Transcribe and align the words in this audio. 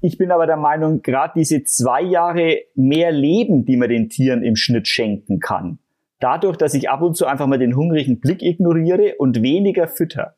Ich 0.00 0.16
bin 0.16 0.30
aber 0.30 0.46
der 0.46 0.56
Meinung, 0.56 1.02
gerade 1.02 1.32
diese 1.34 1.64
zwei 1.64 2.02
Jahre 2.02 2.58
mehr 2.76 3.10
Leben, 3.10 3.64
die 3.64 3.76
man 3.76 3.88
den 3.88 4.08
Tieren 4.08 4.44
im 4.44 4.54
Schnitt 4.54 4.86
schenken 4.86 5.40
kann, 5.40 5.80
dadurch, 6.20 6.56
dass 6.56 6.74
ich 6.74 6.88
ab 6.88 7.02
und 7.02 7.16
zu 7.16 7.26
einfach 7.26 7.48
mal 7.48 7.58
den 7.58 7.74
hungrigen 7.74 8.20
Blick 8.20 8.40
ignoriere 8.40 9.16
und 9.18 9.42
weniger 9.42 9.88
fütter, 9.88 10.36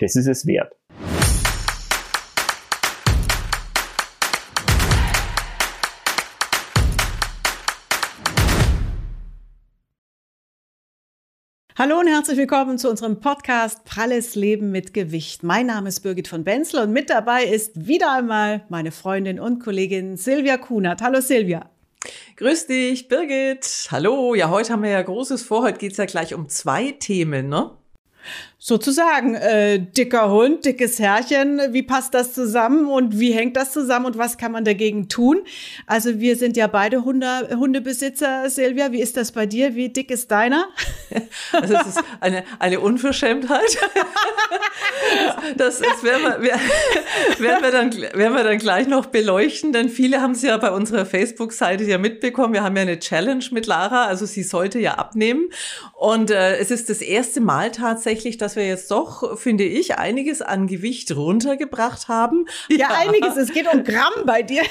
das 0.00 0.16
ist 0.16 0.26
es 0.26 0.46
wert. 0.48 0.74
Hallo 11.78 12.00
und 12.00 12.08
herzlich 12.08 12.36
willkommen 12.36 12.76
zu 12.76 12.90
unserem 12.90 13.20
Podcast 13.20 13.84
Pralles 13.84 14.34
Leben 14.34 14.72
mit 14.72 14.92
Gewicht. 14.92 15.44
Mein 15.44 15.66
Name 15.66 15.90
ist 15.90 16.00
Birgit 16.00 16.26
von 16.26 16.42
Benzel 16.42 16.80
und 16.80 16.92
mit 16.92 17.08
dabei 17.08 17.44
ist 17.44 17.86
wieder 17.86 18.12
einmal 18.12 18.64
meine 18.68 18.90
Freundin 18.90 19.38
und 19.38 19.60
Kollegin 19.60 20.16
Silvia 20.16 20.56
Kunert. 20.56 21.02
Hallo 21.02 21.20
Silvia. 21.20 21.70
Grüß 22.34 22.66
dich, 22.66 23.06
Birgit. 23.06 23.86
Hallo. 23.92 24.34
Ja, 24.34 24.50
heute 24.50 24.72
haben 24.72 24.82
wir 24.82 24.90
ja 24.90 25.02
Großes 25.02 25.44
vor. 25.44 25.62
Heute 25.62 25.78
geht's 25.78 25.98
ja 25.98 26.06
gleich 26.06 26.34
um 26.34 26.48
zwei 26.48 26.90
Themen, 26.90 27.48
ne? 27.48 27.70
Sozusagen 28.60 29.36
äh, 29.36 29.78
dicker 29.78 30.30
Hund, 30.30 30.64
dickes 30.64 30.98
Herrchen, 30.98 31.60
wie 31.70 31.84
passt 31.84 32.12
das 32.12 32.32
zusammen 32.32 32.88
und 32.88 33.18
wie 33.20 33.32
hängt 33.32 33.56
das 33.56 33.72
zusammen 33.72 34.06
und 34.06 34.18
was 34.18 34.36
kann 34.36 34.50
man 34.50 34.64
dagegen 34.64 35.08
tun? 35.08 35.42
Also 35.86 36.18
wir 36.18 36.36
sind 36.36 36.56
ja 36.56 36.66
beide 36.66 37.04
Hunde, 37.04 37.56
Hundebesitzer, 37.56 38.50
Silvia. 38.50 38.90
Wie 38.90 39.00
ist 39.00 39.16
das 39.16 39.30
bei 39.30 39.46
dir? 39.46 39.76
Wie 39.76 39.90
dick 39.90 40.10
ist 40.10 40.30
deiner? 40.30 40.68
Also 41.52 41.74
es 41.74 41.86
ist 41.86 42.04
eine, 42.20 42.44
eine 42.58 42.80
Unverschämtheit. 42.80 43.78
Das, 45.56 45.80
das 45.80 46.02
werden, 46.02 46.42
wir, 46.42 46.54
werden, 47.38 47.62
wir 47.62 47.70
dann, 47.70 47.92
werden 47.92 48.34
wir 48.34 48.44
dann 48.44 48.58
gleich 48.58 48.86
noch 48.86 49.06
beleuchten, 49.06 49.72
denn 49.72 49.88
viele 49.88 50.20
haben 50.20 50.32
es 50.32 50.42
ja 50.42 50.56
bei 50.56 50.70
unserer 50.70 51.06
Facebook-Seite 51.06 51.84
ja 51.84 51.98
mitbekommen. 51.98 52.52
Wir 52.52 52.62
haben 52.62 52.76
ja 52.76 52.82
eine 52.82 52.98
Challenge 52.98 53.44
mit 53.50 53.66
Lara, 53.66 54.04
also 54.06 54.26
sie 54.26 54.42
sollte 54.42 54.78
ja 54.78 54.94
abnehmen. 54.94 55.48
Und 55.94 56.30
äh, 56.30 56.56
es 56.56 56.70
ist 56.70 56.90
das 56.90 57.00
erste 57.00 57.40
Mal 57.40 57.70
tatsächlich, 57.70 58.38
dass 58.38 58.47
wir 58.56 58.66
jetzt 58.66 58.90
doch, 58.90 59.38
finde 59.38 59.64
ich, 59.64 59.96
einiges 59.96 60.42
an 60.42 60.66
Gewicht 60.66 61.14
runtergebracht 61.14 62.08
haben. 62.08 62.46
Ja, 62.68 62.76
ja. 62.76 62.88
einiges. 62.90 63.36
Es 63.36 63.52
geht 63.52 63.72
um 63.72 63.84
Gramm 63.84 64.12
bei 64.24 64.42
dir. 64.42 64.62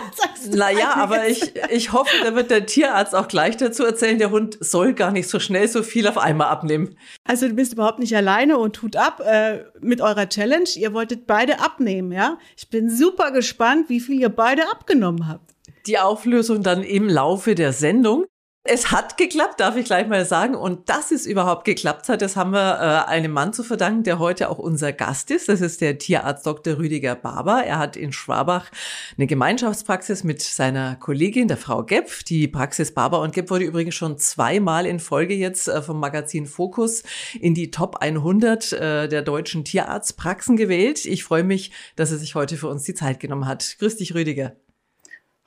naja, 0.50 0.94
aber 0.94 1.28
ich, 1.28 1.52
ich 1.70 1.92
hoffe, 1.92 2.14
da 2.22 2.34
wird 2.34 2.50
der 2.50 2.66
Tierarzt 2.66 3.14
auch 3.14 3.28
gleich 3.28 3.56
dazu 3.56 3.84
erzählen, 3.84 4.18
der 4.18 4.30
Hund 4.30 4.58
soll 4.60 4.94
gar 4.94 5.10
nicht 5.10 5.28
so 5.28 5.38
schnell 5.38 5.68
so 5.68 5.82
viel 5.82 6.06
auf 6.06 6.18
einmal 6.18 6.48
abnehmen. 6.48 6.96
Also 7.24 7.48
du 7.48 7.54
bist 7.54 7.72
überhaupt 7.72 7.98
nicht 7.98 8.16
alleine 8.16 8.58
und 8.58 8.74
tut 8.74 8.96
ab 8.96 9.20
äh, 9.24 9.64
mit 9.80 10.00
eurer 10.00 10.28
Challenge. 10.28 10.68
Ihr 10.76 10.92
wolltet 10.92 11.26
beide 11.26 11.60
abnehmen, 11.60 12.12
ja? 12.12 12.38
Ich 12.56 12.68
bin 12.70 12.90
super 12.90 13.30
gespannt, 13.30 13.88
wie 13.88 14.00
viel 14.00 14.20
ihr 14.20 14.28
beide 14.28 14.70
abgenommen 14.70 15.28
habt. 15.28 15.54
Die 15.86 15.98
Auflösung 15.98 16.62
dann 16.62 16.82
im 16.82 17.08
Laufe 17.08 17.54
der 17.54 17.72
Sendung. 17.72 18.26
Es 18.68 18.90
hat 18.90 19.16
geklappt, 19.16 19.60
darf 19.60 19.76
ich 19.76 19.84
gleich 19.84 20.08
mal 20.08 20.24
sagen. 20.24 20.56
Und 20.56 20.88
dass 20.88 21.12
es 21.12 21.24
überhaupt 21.24 21.64
geklappt 21.64 22.08
hat, 22.08 22.20
das 22.20 22.36
haben 22.36 22.50
wir 22.50 23.04
äh, 23.06 23.08
einem 23.08 23.30
Mann 23.30 23.52
zu 23.52 23.62
verdanken, 23.62 24.02
der 24.02 24.18
heute 24.18 24.50
auch 24.50 24.58
unser 24.58 24.92
Gast 24.92 25.30
ist. 25.30 25.48
Das 25.48 25.60
ist 25.60 25.80
der 25.80 25.98
Tierarzt 25.98 26.46
Dr. 26.46 26.78
Rüdiger 26.78 27.14
Barber. 27.14 27.62
Er 27.64 27.78
hat 27.78 27.96
in 27.96 28.12
Schwabach 28.12 28.70
eine 29.16 29.26
Gemeinschaftspraxis 29.26 30.24
mit 30.24 30.42
seiner 30.42 30.96
Kollegin, 30.96 31.46
der 31.46 31.56
Frau 31.56 31.84
Gepp. 31.84 32.24
Die 32.24 32.48
Praxis 32.48 32.92
Barber 32.92 33.20
und 33.20 33.34
Gepp 33.34 33.50
wurde 33.50 33.64
übrigens 33.64 33.94
schon 33.94 34.18
zweimal 34.18 34.84
in 34.86 34.98
Folge 34.98 35.34
jetzt 35.34 35.68
äh, 35.68 35.80
vom 35.80 36.00
Magazin 36.00 36.46
Fokus 36.46 37.04
in 37.40 37.54
die 37.54 37.70
Top 37.70 37.96
100 38.00 38.72
äh, 38.72 39.08
der 39.08 39.22
deutschen 39.22 39.64
Tierarztpraxen 39.64 40.56
gewählt. 40.56 41.04
Ich 41.04 41.22
freue 41.22 41.44
mich, 41.44 41.70
dass 41.94 42.10
er 42.10 42.18
sich 42.18 42.34
heute 42.34 42.56
für 42.56 42.68
uns 42.68 42.82
die 42.82 42.94
Zeit 42.94 43.20
genommen 43.20 43.46
hat. 43.46 43.76
Grüß 43.78 43.96
dich, 43.96 44.14
Rüdiger. 44.14 44.56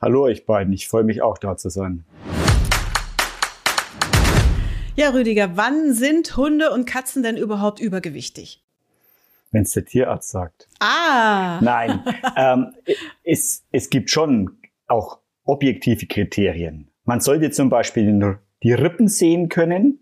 Hallo 0.02 0.24
euch 0.24 0.46
beiden. 0.46 0.72
Ich 0.72 0.88
freue 0.88 1.04
mich 1.04 1.22
auch 1.22 1.38
da 1.38 1.58
zu 1.58 1.70
sein. 1.70 2.06
Ja, 5.00 5.12
Rüdiger, 5.12 5.56
wann 5.56 5.94
sind 5.94 6.36
Hunde 6.36 6.72
und 6.72 6.84
Katzen 6.86 7.24
denn 7.24 7.38
überhaupt 7.38 7.80
übergewichtig? 7.80 8.62
Wenn 9.50 9.62
es 9.62 9.72
der 9.72 9.86
Tierarzt 9.86 10.30
sagt. 10.30 10.68
Ah! 10.82 11.62
Nein, 11.62 12.04
ähm, 12.36 12.74
es, 13.24 13.64
es 13.72 13.90
gibt 13.90 14.10
schon 14.10 14.58
auch 14.90 15.20
objektive 15.46 16.06
Kriterien. 16.06 16.90
Man 17.06 17.22
sollte 17.22 17.50
zum 17.50 17.70
Beispiel 17.70 18.40
die 18.62 18.74
Rippen 18.74 19.08
sehen 19.08 19.48
können, 19.48 20.00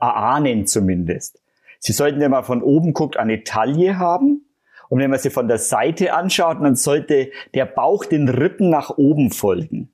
erahnen 0.00 0.66
zumindest. 0.66 1.40
Sie 1.78 1.92
sollten, 1.92 2.18
wenn 2.18 2.32
man 2.32 2.42
von 2.42 2.64
oben 2.64 2.94
guckt, 2.94 3.18
eine 3.18 3.44
Taille 3.44 4.00
haben. 4.00 4.44
Und 4.88 4.98
wenn 4.98 5.10
man 5.10 5.20
sie 5.20 5.30
von 5.30 5.46
der 5.46 5.58
Seite 5.58 6.14
anschaut, 6.14 6.60
dann 6.60 6.74
sollte 6.74 7.30
der 7.54 7.66
Bauch 7.66 8.06
den 8.06 8.28
Rippen 8.28 8.70
nach 8.70 8.90
oben 8.98 9.30
folgen. 9.30 9.91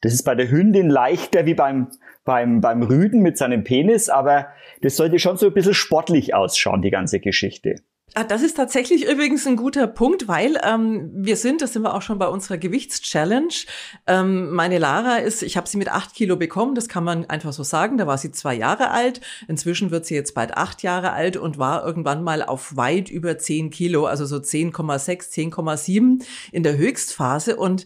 Das 0.00 0.12
ist 0.12 0.22
bei 0.22 0.34
der 0.34 0.50
Hündin 0.50 0.88
leichter 0.88 1.46
wie 1.46 1.54
beim, 1.54 1.88
beim, 2.24 2.60
beim 2.60 2.82
Rüden 2.82 3.20
mit 3.20 3.36
seinem 3.36 3.64
Penis, 3.64 4.08
aber 4.08 4.48
das 4.82 4.96
sollte 4.96 5.18
schon 5.18 5.36
so 5.36 5.46
ein 5.46 5.54
bisschen 5.54 5.74
sportlich 5.74 6.34
ausschauen, 6.34 6.82
die 6.82 6.90
ganze 6.90 7.20
Geschichte. 7.20 7.76
Ah, 8.14 8.24
das 8.24 8.42
ist 8.42 8.56
tatsächlich 8.56 9.06
übrigens 9.06 9.46
ein 9.46 9.56
guter 9.56 9.86
Punkt, 9.86 10.28
weil 10.28 10.58
ähm, 10.64 11.10
wir 11.14 11.36
sind, 11.36 11.60
das 11.60 11.74
sind 11.74 11.82
wir 11.82 11.94
auch 11.94 12.00
schon 12.00 12.18
bei 12.18 12.26
unserer 12.26 12.56
Gewichtschallenge. 12.56 13.48
Ähm, 14.06 14.50
meine 14.50 14.78
Lara 14.78 15.18
ist, 15.18 15.42
ich 15.42 15.58
habe 15.58 15.68
sie 15.68 15.76
mit 15.76 15.92
acht 15.92 16.14
Kilo 16.14 16.36
bekommen, 16.36 16.74
das 16.74 16.88
kann 16.88 17.04
man 17.04 17.26
einfach 17.26 17.52
so 17.52 17.62
sagen. 17.62 17.98
Da 17.98 18.06
war 18.06 18.16
sie 18.16 18.32
zwei 18.32 18.54
Jahre 18.54 18.90
alt. 18.90 19.20
Inzwischen 19.46 19.90
wird 19.90 20.06
sie 20.06 20.14
jetzt 20.14 20.34
bald 20.34 20.56
acht 20.56 20.82
Jahre 20.82 21.12
alt 21.12 21.36
und 21.36 21.58
war 21.58 21.84
irgendwann 21.84 22.24
mal 22.24 22.42
auf 22.42 22.76
weit 22.76 23.10
über 23.10 23.36
zehn 23.36 23.68
Kilo, 23.68 24.06
also 24.06 24.24
so 24.24 24.36
10,6, 24.36 25.52
10,7 25.52 26.24
in 26.50 26.62
der 26.62 26.78
Höchstphase. 26.78 27.56
Und 27.56 27.84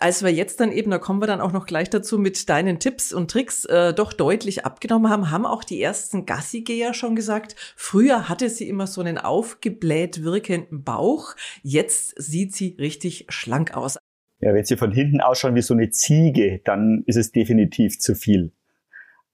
als 0.00 0.24
wir 0.24 0.32
jetzt 0.32 0.60
dann 0.60 0.72
eben, 0.72 0.90
da 0.90 0.98
kommen 0.98 1.20
wir 1.20 1.26
dann 1.26 1.42
auch 1.42 1.52
noch 1.52 1.66
gleich 1.66 1.90
dazu, 1.90 2.18
mit 2.18 2.48
deinen 2.48 2.78
Tipps 2.78 3.12
und 3.12 3.30
Tricks 3.30 3.66
äh, 3.66 3.92
doch 3.92 4.14
deutlich 4.14 4.64
abgenommen 4.64 5.10
haben, 5.10 5.30
haben 5.30 5.44
auch 5.44 5.62
die 5.62 5.80
ersten 5.80 6.24
Gassigeher 6.24 6.94
schon 6.94 7.14
gesagt, 7.14 7.54
früher 7.76 8.28
hatte 8.28 8.48
sie 8.48 8.68
immer 8.68 8.86
so 8.86 9.02
einen 9.02 9.18
aufgebläht 9.18 10.24
wirkenden 10.24 10.84
Bauch, 10.84 11.36
jetzt 11.62 12.14
sieht 12.20 12.54
sie 12.54 12.76
richtig 12.78 13.26
schlank 13.28 13.76
aus. 13.76 13.98
Ja, 14.40 14.54
wenn 14.54 14.64
sie 14.64 14.78
von 14.78 14.90
hinten 14.90 15.20
ausschauen 15.20 15.54
wie 15.54 15.62
so 15.62 15.74
eine 15.74 15.90
Ziege, 15.90 16.62
dann 16.64 17.04
ist 17.06 17.16
es 17.16 17.30
definitiv 17.30 17.98
zu 17.98 18.14
viel. 18.14 18.52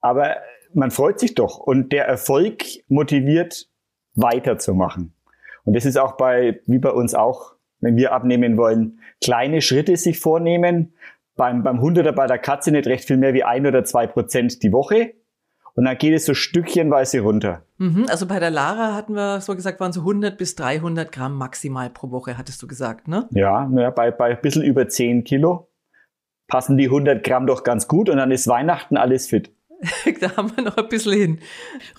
Aber 0.00 0.36
man 0.74 0.90
freut 0.90 1.20
sich 1.20 1.36
doch 1.36 1.58
und 1.58 1.92
der 1.92 2.06
Erfolg 2.06 2.64
motiviert 2.88 3.68
weiterzumachen. 4.14 5.14
Und 5.64 5.74
das 5.74 5.84
ist 5.84 5.96
auch 5.96 6.16
bei, 6.16 6.60
wie 6.66 6.78
bei 6.78 6.90
uns 6.90 7.14
auch, 7.14 7.55
wenn 7.86 7.96
wir 7.96 8.12
abnehmen 8.12 8.56
wollen, 8.56 9.00
kleine 9.22 9.62
Schritte 9.62 9.96
sich 9.96 10.18
vornehmen. 10.18 10.94
Beim, 11.36 11.62
beim 11.62 11.80
Hund 11.80 11.98
oder 11.98 12.12
bei 12.12 12.26
der 12.26 12.38
Katze 12.38 12.72
nicht 12.72 12.86
recht 12.86 13.04
viel 13.04 13.18
mehr 13.18 13.34
wie 13.34 13.44
ein 13.44 13.66
oder 13.66 13.84
zwei 13.84 14.06
Prozent 14.06 14.62
die 14.62 14.72
Woche. 14.72 15.14
Und 15.74 15.84
dann 15.84 15.98
geht 15.98 16.14
es 16.14 16.24
so 16.24 16.32
stückchenweise 16.32 17.20
runter. 17.20 17.62
Mhm, 17.76 18.06
also 18.08 18.26
bei 18.26 18.40
der 18.40 18.50
Lara 18.50 18.94
hatten 18.94 19.14
wir 19.14 19.42
so 19.42 19.54
gesagt, 19.54 19.78
waren 19.78 19.92
so 19.92 20.00
100 20.00 20.38
bis 20.38 20.54
300 20.54 21.12
Gramm 21.12 21.36
maximal 21.36 21.90
pro 21.90 22.10
Woche, 22.10 22.38
hattest 22.38 22.62
du 22.62 22.66
gesagt, 22.66 23.08
ne? 23.08 23.28
Ja, 23.32 23.70
ja 23.74 23.90
bei, 23.90 24.10
bei 24.10 24.30
ein 24.30 24.40
bisschen 24.40 24.62
über 24.62 24.88
10 24.88 25.24
Kilo 25.24 25.68
passen 26.48 26.76
die 26.76 26.86
100 26.86 27.22
Gramm 27.22 27.46
doch 27.46 27.64
ganz 27.64 27.88
gut 27.88 28.08
und 28.08 28.16
dann 28.16 28.30
ist 28.30 28.48
Weihnachten 28.48 28.96
alles 28.96 29.28
fit. 29.28 29.52
da 30.20 30.36
haben 30.36 30.56
wir 30.56 30.64
noch 30.64 30.76
ein 30.76 30.88
bisschen 30.88 31.12
hin. 31.12 31.38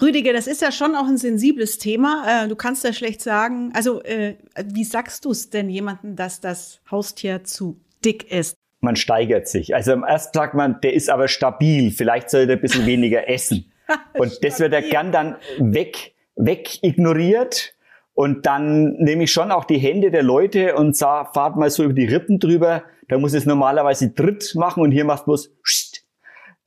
Rüdiger, 0.02 0.34
das 0.34 0.48
ist 0.48 0.62
ja 0.62 0.72
schon 0.72 0.96
auch 0.96 1.08
ein 1.08 1.18
sensibles 1.18 1.78
Thema. 1.78 2.44
Äh, 2.46 2.48
du 2.48 2.56
kannst 2.56 2.84
ja 2.84 2.94
schlecht 2.94 3.22
sagen, 3.22 3.72
also 3.74 4.02
äh, 4.04 4.36
wie 4.66 4.84
sagst 4.84 5.26
du 5.26 5.32
es 5.32 5.50
denn 5.50 5.70
jemandem, 5.70 6.16
dass 6.16 6.42
das 6.42 6.82
Haustier 6.90 7.44
zu 7.44 7.80
dick 8.04 8.32
ist? 8.32 8.56
Man 8.80 8.96
steigert 8.96 9.48
sich. 9.48 9.76
Also 9.76 9.94
am 9.94 10.04
ersten 10.04 10.38
sagt 10.38 10.54
man, 10.54 10.80
der 10.82 10.94
ist 10.94 11.10
aber 11.10 11.28
stabil, 11.28 11.92
vielleicht 11.92 12.30
sollte 12.30 12.54
er 12.54 12.58
ein 12.58 12.62
bisschen 12.62 12.86
weniger 12.86 13.30
essen. 13.30 13.72
Und 14.14 14.44
das 14.44 14.60
wird 14.60 14.74
er 14.74 14.82
gern 14.82 15.12
dann 15.12 15.36
weg, 15.60 16.14
weg 16.36 16.80
ignoriert. 16.84 17.74
Und 18.14 18.46
dann 18.46 18.94
nehme 18.98 19.26
ich 19.26 19.32
schon 19.32 19.52
auch 19.52 19.66
die 19.66 19.78
Hände 19.78 20.10
der 20.10 20.24
Leute 20.24 20.76
und 20.76 20.98
sag, 20.98 21.36
fahrt 21.36 21.56
mal 21.56 21.70
so 21.70 21.84
über 21.84 21.94
die 21.94 22.08
Rippen 22.08 22.40
drüber. 22.40 22.84
Da 23.10 23.20
muss 23.20 23.34
es 23.34 23.46
normalerweise 23.46 24.10
dritt 24.10 24.56
machen 24.56 24.82
und 24.82 24.92
hier 24.92 25.06
machst 25.06 25.24
du 25.24 25.26
bloß 25.28 25.52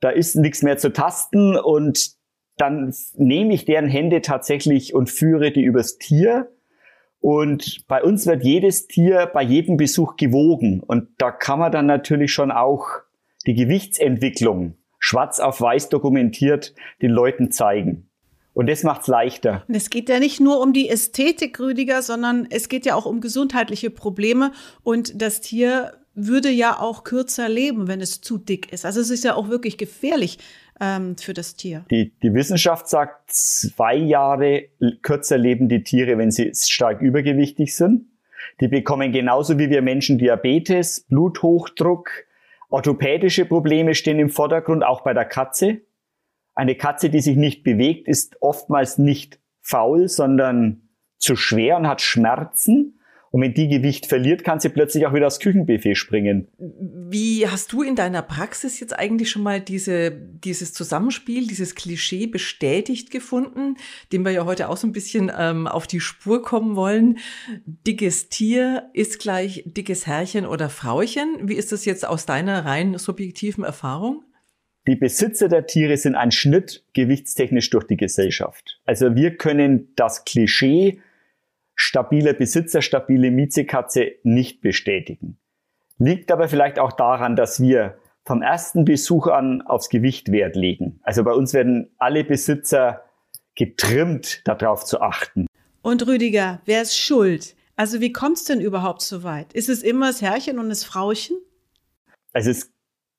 da 0.01 0.09
ist 0.09 0.35
nichts 0.35 0.63
mehr 0.63 0.77
zu 0.77 0.91
tasten 0.91 1.55
und 1.55 2.11
dann 2.57 2.93
nehme 3.15 3.53
ich 3.53 3.65
deren 3.65 3.87
Hände 3.87 4.21
tatsächlich 4.21 4.93
und 4.93 5.09
führe 5.09 5.51
die 5.51 5.63
übers 5.63 5.97
Tier. 5.97 6.51
Und 7.19 7.87
bei 7.87 8.03
uns 8.03 8.25
wird 8.25 8.43
jedes 8.43 8.87
Tier 8.87 9.29
bei 9.31 9.43
jedem 9.43 9.77
Besuch 9.77 10.15
gewogen. 10.15 10.81
Und 10.81 11.09
da 11.17 11.31
kann 11.31 11.59
man 11.59 11.71
dann 11.71 11.85
natürlich 11.85 12.33
schon 12.33 12.51
auch 12.51 12.85
die 13.45 13.53
Gewichtsentwicklung 13.53 14.75
schwarz 14.99 15.39
auf 15.39 15.61
weiß 15.61 15.89
dokumentiert 15.89 16.73
den 17.01 17.11
Leuten 17.11 17.51
zeigen. 17.51 18.09
Und 18.53 18.69
das 18.69 18.83
macht's 18.83 19.07
leichter. 19.07 19.63
Und 19.67 19.75
es 19.75 19.89
geht 19.89 20.09
ja 20.09 20.19
nicht 20.19 20.39
nur 20.39 20.61
um 20.61 20.73
die 20.73 20.89
Ästhetik, 20.89 21.59
Rüdiger, 21.59 22.01
sondern 22.01 22.47
es 22.49 22.69
geht 22.69 22.85
ja 22.85 22.95
auch 22.95 23.05
um 23.05 23.21
gesundheitliche 23.21 23.89
Probleme. 23.89 24.51
Und 24.83 25.21
das 25.21 25.41
Tier 25.41 25.93
würde 26.13 26.49
ja 26.49 26.79
auch 26.79 27.03
kürzer 27.03 27.47
leben, 27.47 27.87
wenn 27.87 28.01
es 28.01 28.21
zu 28.21 28.37
dick 28.37 28.71
ist. 28.73 28.85
Also 28.85 28.99
es 28.99 29.09
ist 29.09 29.23
ja 29.23 29.35
auch 29.35 29.49
wirklich 29.49 29.77
gefährlich 29.77 30.39
ähm, 30.79 31.15
für 31.17 31.33
das 31.33 31.55
Tier. 31.55 31.85
Die, 31.89 32.11
die 32.21 32.33
Wissenschaft 32.33 32.89
sagt, 32.89 33.31
zwei 33.31 33.95
Jahre 33.95 34.65
kürzer 35.01 35.37
leben 35.37 35.69
die 35.69 35.83
Tiere, 35.83 36.17
wenn 36.17 36.31
sie 36.31 36.51
stark 36.53 37.01
übergewichtig 37.01 37.75
sind. 37.75 38.07
Die 38.59 38.67
bekommen 38.67 39.11
genauso 39.11 39.57
wie 39.57 39.69
wir 39.69 39.81
Menschen 39.81 40.17
Diabetes, 40.17 41.05
Bluthochdruck, 41.07 42.09
orthopädische 42.69 43.45
Probleme 43.45 43.95
stehen 43.95 44.19
im 44.19 44.29
Vordergrund, 44.29 44.83
auch 44.83 45.01
bei 45.01 45.13
der 45.13 45.25
Katze. 45.25 45.81
Eine 46.53 46.75
Katze, 46.75 47.09
die 47.09 47.21
sich 47.21 47.37
nicht 47.37 47.63
bewegt, 47.63 48.07
ist 48.07 48.37
oftmals 48.41 48.97
nicht 48.97 49.39
faul, 49.61 50.07
sondern 50.09 50.89
zu 51.17 51.35
schwer 51.35 51.77
und 51.77 51.87
hat 51.87 52.01
Schmerzen. 52.01 52.99
Und 53.31 53.41
wenn 53.41 53.53
die 53.53 53.69
Gewicht 53.69 54.07
verliert, 54.07 54.43
kann 54.43 54.59
sie 54.59 54.67
plötzlich 54.67 55.05
auch 55.05 55.13
wieder 55.13 55.25
aufs 55.25 55.39
Küchenbuffet 55.39 55.95
springen. 55.95 56.49
Wie 56.59 57.47
hast 57.47 57.71
du 57.71 57.81
in 57.81 57.95
deiner 57.95 58.21
Praxis 58.21 58.81
jetzt 58.81 58.97
eigentlich 58.97 59.29
schon 59.29 59.41
mal 59.41 59.61
diese, 59.61 60.11
dieses 60.11 60.73
Zusammenspiel, 60.73 61.47
dieses 61.47 61.75
Klischee 61.75 62.27
bestätigt 62.27 63.09
gefunden, 63.09 63.77
dem 64.11 64.25
wir 64.25 64.33
ja 64.33 64.45
heute 64.45 64.67
auch 64.67 64.75
so 64.75 64.85
ein 64.85 64.91
bisschen 64.91 65.31
ähm, 65.35 65.65
auf 65.65 65.87
die 65.87 66.01
Spur 66.01 66.41
kommen 66.41 66.75
wollen? 66.75 67.19
Dickes 67.65 68.27
Tier 68.27 68.89
ist 68.93 69.19
gleich 69.19 69.63
dickes 69.65 70.05
Herrchen 70.07 70.45
oder 70.45 70.69
Frauchen. 70.69 71.47
Wie 71.47 71.55
ist 71.55 71.71
das 71.71 71.85
jetzt 71.85 72.05
aus 72.05 72.25
deiner 72.25 72.65
rein 72.65 72.97
subjektiven 72.97 73.63
Erfahrung? 73.63 74.25
Die 74.87 74.95
Besitzer 74.95 75.47
der 75.47 75.67
Tiere 75.67 75.95
sind 75.95 76.15
ein 76.15 76.31
Schnitt 76.31 76.83
gewichtstechnisch 76.93 77.69
durch 77.69 77.85
die 77.85 77.97
Gesellschaft. 77.97 78.81
Also 78.85 79.15
wir 79.15 79.37
können 79.37 79.93
das 79.95 80.25
Klischee 80.25 80.99
stabile 81.81 82.33
Besitzer, 82.33 82.81
stabile 82.81 83.31
Miezekatze 83.31 84.11
nicht 84.23 84.61
bestätigen. 84.61 85.37
Liegt 85.97 86.31
aber 86.31 86.47
vielleicht 86.47 86.77
auch 86.77 86.91
daran, 86.91 87.35
dass 87.35 87.59
wir 87.59 87.97
vom 88.23 88.43
ersten 88.43 88.85
Besuch 88.85 89.27
an 89.27 89.61
aufs 89.63 89.89
Gewicht 89.89 90.31
Wert 90.31 90.55
legen. 90.55 90.99
Also 91.01 91.23
bei 91.23 91.33
uns 91.33 91.53
werden 91.53 91.89
alle 91.97 92.23
Besitzer 92.23 93.03
getrimmt, 93.55 94.47
darauf 94.47 94.85
zu 94.85 95.01
achten. 95.01 95.47
Und 95.81 96.05
Rüdiger, 96.05 96.61
wer 96.65 96.83
ist 96.83 96.97
schuld? 96.97 97.55
Also 97.75 97.99
wie 97.99 98.11
kommt 98.11 98.37
es 98.37 98.45
denn 98.45 98.61
überhaupt 98.61 99.01
so 99.01 99.23
weit? 99.23 99.53
Ist 99.53 99.69
es 99.69 99.81
immer 99.81 100.07
das 100.07 100.21
Herrchen 100.21 100.59
und 100.59 100.69
das 100.69 100.83
Frauchen? 100.83 101.37
Also 102.31 102.51
es, 102.51 102.71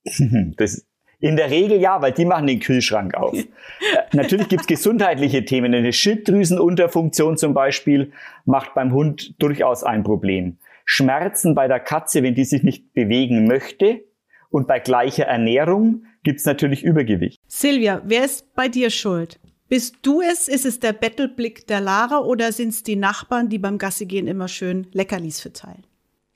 das, 0.56 0.86
in 1.22 1.36
der 1.36 1.50
Regel 1.50 1.80
ja, 1.80 2.02
weil 2.02 2.12
die 2.12 2.24
machen 2.24 2.48
den 2.48 2.58
Kühlschrank 2.58 3.14
auf. 3.14 3.32
Natürlich 4.12 4.48
gibt's 4.48 4.66
gesundheitliche 4.66 5.44
Themen. 5.44 5.72
Eine 5.72 5.92
Schilddrüsenunterfunktion 5.92 7.36
zum 7.36 7.54
Beispiel 7.54 8.10
macht 8.44 8.74
beim 8.74 8.92
Hund 8.92 9.40
durchaus 9.40 9.84
ein 9.84 10.02
Problem. 10.02 10.58
Schmerzen 10.84 11.54
bei 11.54 11.68
der 11.68 11.78
Katze, 11.78 12.24
wenn 12.24 12.34
die 12.34 12.44
sich 12.44 12.64
nicht 12.64 12.92
bewegen 12.92 13.46
möchte. 13.46 14.00
Und 14.50 14.66
bei 14.66 14.80
gleicher 14.80 15.24
Ernährung 15.24 16.06
gibt's 16.24 16.44
natürlich 16.44 16.82
Übergewicht. 16.82 17.40
Silvia, 17.46 18.02
wer 18.04 18.24
ist 18.24 18.52
bei 18.56 18.68
dir 18.68 18.90
schuld? 18.90 19.38
Bist 19.68 19.98
du 20.02 20.20
es? 20.20 20.48
Ist 20.48 20.66
es 20.66 20.80
der 20.80 20.92
Bettelblick 20.92 21.68
der 21.68 21.80
Lara 21.80 22.18
oder 22.18 22.50
sind's 22.50 22.82
die 22.82 22.96
Nachbarn, 22.96 23.48
die 23.48 23.58
beim 23.58 23.78
Gassi 23.78 24.06
gehen 24.06 24.26
immer 24.26 24.48
schön 24.48 24.88
Leckerlis 24.90 25.40
verteilen? 25.40 25.86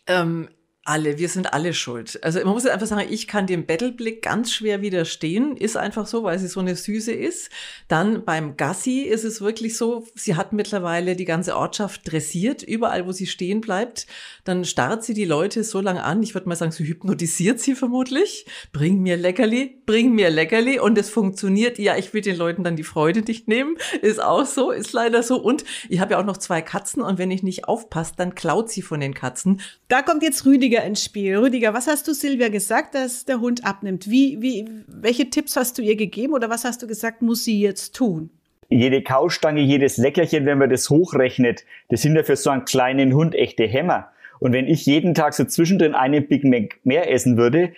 Ähm, 0.06 0.48
alle, 0.86 1.18
wir 1.18 1.28
sind 1.28 1.52
alle 1.52 1.74
schuld. 1.74 2.22
Also 2.22 2.38
man 2.40 2.54
muss 2.54 2.66
einfach 2.66 2.86
sagen, 2.86 3.08
ich 3.10 3.26
kann 3.26 3.46
dem 3.46 3.66
Battleblick 3.66 4.22
ganz 4.22 4.52
schwer 4.52 4.82
widerstehen. 4.82 5.56
Ist 5.56 5.76
einfach 5.76 6.06
so, 6.06 6.22
weil 6.22 6.38
sie 6.38 6.48
so 6.48 6.60
eine 6.60 6.76
Süße 6.76 7.12
ist. 7.12 7.50
Dann 7.88 8.24
beim 8.24 8.56
Gassi 8.56 9.00
ist 9.00 9.24
es 9.24 9.40
wirklich 9.40 9.76
so, 9.76 10.06
sie 10.14 10.36
hat 10.36 10.52
mittlerweile 10.52 11.16
die 11.16 11.24
ganze 11.24 11.56
Ortschaft 11.56 12.10
dressiert, 12.10 12.62
überall 12.62 13.06
wo 13.06 13.12
sie 13.12 13.26
stehen 13.26 13.60
bleibt. 13.60 14.06
Dann 14.44 14.64
starrt 14.64 15.04
sie 15.04 15.14
die 15.14 15.24
Leute 15.24 15.64
so 15.64 15.80
lange 15.80 16.04
an, 16.04 16.22
ich 16.22 16.34
würde 16.34 16.48
mal 16.48 16.56
sagen, 16.56 16.72
sie 16.72 16.86
hypnotisiert 16.86 17.60
sie 17.60 17.74
vermutlich. 17.74 18.46
Bring 18.72 19.02
mir 19.02 19.16
Leckerli, 19.16 19.82
bring 19.86 20.12
mir 20.14 20.30
Leckerli. 20.30 20.78
Und 20.78 20.96
es 20.98 21.10
funktioniert. 21.10 21.78
Ja, 21.78 21.96
ich 21.96 22.14
will 22.14 22.22
den 22.22 22.36
Leuten 22.36 22.64
dann 22.64 22.76
die 22.76 22.84
Freude 22.84 23.22
nicht 23.22 23.48
nehmen. 23.48 23.76
Ist 24.02 24.22
auch 24.22 24.46
so, 24.46 24.70
ist 24.70 24.92
leider 24.92 25.22
so. 25.22 25.36
Und 25.36 25.64
ich 25.88 26.00
habe 26.00 26.12
ja 26.12 26.20
auch 26.20 26.24
noch 26.24 26.36
zwei 26.36 26.62
Katzen 26.62 27.02
und 27.02 27.18
wenn 27.18 27.30
ich 27.30 27.42
nicht 27.42 27.68
aufpasse, 27.68 28.14
dann 28.16 28.34
klaut 28.34 28.70
sie 28.70 28.82
von 28.82 29.00
den 29.00 29.14
Katzen. 29.14 29.60
Da 29.88 30.02
kommt 30.02 30.22
jetzt 30.22 30.44
Rüdiger 30.44 30.75
Rüdiger 30.76 30.84
ins 30.84 31.04
Spiel. 31.04 31.38
Rüdiger, 31.38 31.74
was 31.74 31.86
hast 31.86 32.06
du 32.06 32.12
Silvia 32.12 32.48
gesagt, 32.48 32.94
dass 32.94 33.24
der 33.24 33.40
Hund 33.40 33.64
abnimmt? 33.64 34.10
Wie, 34.10 34.42
wie, 34.42 34.68
welche 34.86 35.30
Tipps 35.30 35.56
hast 35.56 35.78
du 35.78 35.82
ihr 35.82 35.96
gegeben 35.96 36.34
oder 36.34 36.50
was 36.50 36.64
hast 36.64 36.82
du 36.82 36.86
gesagt, 36.86 37.22
muss 37.22 37.44
sie 37.44 37.60
jetzt 37.60 37.94
tun? 37.94 38.30
Jede 38.68 39.02
Kaustange, 39.02 39.60
jedes 39.60 39.96
Leckerchen, 39.96 40.44
wenn 40.44 40.58
man 40.58 40.68
das 40.68 40.90
hochrechnet, 40.90 41.64
das 41.88 42.02
sind 42.02 42.16
ja 42.16 42.24
für 42.24 42.36
so 42.36 42.50
einen 42.50 42.64
kleinen 42.64 43.14
Hund 43.14 43.34
echte 43.34 43.64
Hämmer. 43.64 44.10
Und 44.38 44.52
wenn 44.52 44.66
ich 44.66 44.84
jeden 44.84 45.14
Tag 45.14 45.32
so 45.34 45.44
zwischendrin 45.44 45.94
einen 45.94 46.26
Big 46.28 46.44
Mac 46.44 46.78
mehr 46.84 47.10
essen 47.10 47.38
würde, 47.38 47.72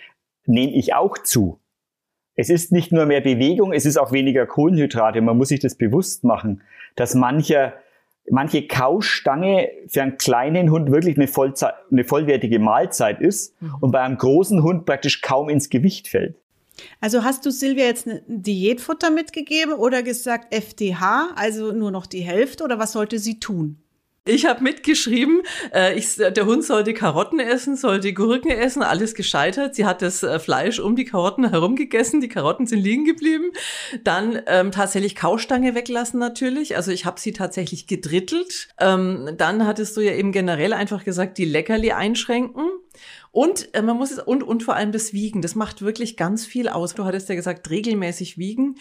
nehme 0.45 0.73
ich 0.73 0.93
auch 0.93 1.17
zu. 1.19 1.59
Es 2.35 2.49
ist 2.49 2.71
nicht 2.71 2.91
nur 2.91 3.05
mehr 3.05 3.21
Bewegung, 3.21 3.71
es 3.71 3.85
ist 3.85 3.97
auch 3.97 4.11
weniger 4.11 4.45
Kohlenhydrate. 4.45 5.21
Man 5.21 5.37
muss 5.37 5.49
sich 5.49 5.59
das 5.59 5.75
bewusst 5.75 6.23
machen, 6.23 6.63
dass 6.95 7.15
mancher 7.15 7.73
manche 8.31 8.67
Kaustange 8.67 9.69
für 9.87 10.01
einen 10.01 10.17
kleinen 10.17 10.71
Hund 10.71 10.91
wirklich 10.91 11.17
eine, 11.17 11.27
Vollzeit, 11.27 11.73
eine 11.91 12.03
vollwertige 12.03 12.59
Mahlzeit 12.59 13.21
ist 13.21 13.59
mhm. 13.61 13.75
und 13.81 13.91
bei 13.91 14.01
einem 14.01 14.17
großen 14.17 14.63
Hund 14.63 14.85
praktisch 14.85 15.21
kaum 15.21 15.49
ins 15.49 15.69
Gewicht 15.69 16.07
fällt. 16.07 16.35
Also 17.01 17.23
hast 17.23 17.45
du 17.45 17.51
Silvia 17.51 17.85
jetzt 17.85 18.07
ein 18.07 18.21
Diätfutter 18.27 19.11
mitgegeben 19.11 19.73
oder 19.73 20.03
gesagt 20.03 20.53
FDH, 20.53 21.31
also 21.35 21.71
nur 21.71 21.91
noch 21.91 22.05
die 22.05 22.21
Hälfte 22.21 22.63
oder 22.63 22.79
was 22.79 22.93
sollte 22.93 23.19
sie 23.19 23.39
tun? 23.39 23.77
Ich 24.29 24.45
habe 24.45 24.61
mitgeschrieben, 24.61 25.41
äh, 25.73 25.97
ich, 25.97 26.15
der 26.17 26.45
Hund 26.45 26.63
sollte 26.63 26.93
Karotten 26.93 27.39
essen, 27.39 27.75
sollte 27.75 28.13
Gurken 28.13 28.51
essen, 28.51 28.83
alles 28.83 29.15
gescheitert. 29.15 29.73
Sie 29.73 29.85
hat 29.85 30.03
das 30.03 30.21
äh, 30.21 30.37
Fleisch 30.37 30.79
um 30.79 30.95
die 30.95 31.05
Karotten 31.05 31.49
herum 31.49 31.75
gegessen, 31.75 32.21
die 32.21 32.29
Karotten 32.29 32.67
sind 32.67 32.79
liegen 32.79 33.05
geblieben. 33.05 33.51
Dann 34.03 34.39
ähm, 34.45 34.71
tatsächlich 34.71 35.15
Kaustange 35.15 35.73
weglassen 35.73 36.19
natürlich. 36.19 36.75
Also 36.75 36.91
ich 36.91 37.05
habe 37.05 37.19
sie 37.19 37.33
tatsächlich 37.33 37.87
gedrittelt. 37.87 38.67
Ähm, 38.79 39.31
dann 39.35 39.65
hattest 39.65 39.97
du 39.97 40.01
ja 40.01 40.13
eben 40.13 40.31
generell 40.31 40.73
einfach 40.73 41.03
gesagt, 41.03 41.39
die 41.39 41.45
Leckerli 41.45 41.91
einschränken. 41.91 42.65
Und 43.31 43.73
äh, 43.75 43.81
man 43.81 43.97
muss 43.97 44.11
es 44.11 44.19
und 44.19 44.41
und 44.41 44.63
vor 44.63 44.75
allem 44.75 44.91
das 44.91 45.13
Wiegen, 45.13 45.41
das 45.41 45.53
macht 45.53 45.81
wirklich 45.81 46.17
ganz 46.17 46.45
viel 46.45 46.67
aus. 46.67 46.95
Du 46.95 47.05
hattest 47.05 47.29
ja 47.29 47.35
gesagt, 47.35 47.69
regelmäßig 47.69 48.37
wiegen, 48.37 48.75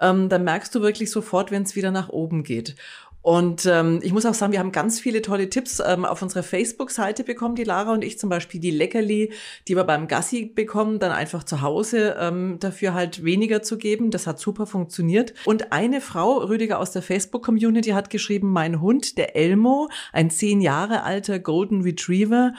ähm, 0.00 0.28
dann 0.28 0.44
merkst 0.44 0.74
du 0.74 0.82
wirklich 0.82 1.10
sofort, 1.10 1.50
wenn 1.50 1.62
es 1.62 1.74
wieder 1.74 1.90
nach 1.90 2.10
oben 2.10 2.44
geht. 2.44 2.76
Und 3.24 3.64
ähm, 3.64 4.00
ich 4.02 4.12
muss 4.12 4.26
auch 4.26 4.34
sagen, 4.34 4.52
wir 4.52 4.58
haben 4.58 4.70
ganz 4.70 5.00
viele 5.00 5.22
tolle 5.22 5.48
Tipps 5.48 5.80
ähm, 5.80 6.04
auf 6.04 6.20
unserer 6.20 6.42
Facebook-Seite 6.42 7.24
bekommen, 7.24 7.54
die 7.54 7.64
Lara 7.64 7.94
und 7.94 8.04
ich 8.04 8.18
zum 8.18 8.28
Beispiel 8.28 8.60
die 8.60 8.70
Leckerli, 8.70 9.32
die 9.66 9.76
wir 9.76 9.84
beim 9.84 10.08
Gassi 10.08 10.44
bekommen, 10.44 10.98
dann 10.98 11.10
einfach 11.10 11.42
zu 11.42 11.62
Hause 11.62 12.16
ähm, 12.20 12.58
dafür 12.60 12.92
halt 12.92 13.24
weniger 13.24 13.62
zu 13.62 13.78
geben. 13.78 14.10
Das 14.10 14.26
hat 14.26 14.38
super 14.38 14.66
funktioniert. 14.66 15.32
Und 15.46 15.72
eine 15.72 16.02
Frau, 16.02 16.36
Rüdiger 16.36 16.78
aus 16.78 16.90
der 16.90 17.00
Facebook-Community, 17.00 17.92
hat 17.92 18.10
geschrieben, 18.10 18.52
mein 18.52 18.82
Hund, 18.82 19.16
der 19.16 19.34
Elmo, 19.34 19.88
ein 20.12 20.28
zehn 20.28 20.60
Jahre 20.60 21.02
alter 21.02 21.38
Golden 21.38 21.80
Retriever, 21.80 22.52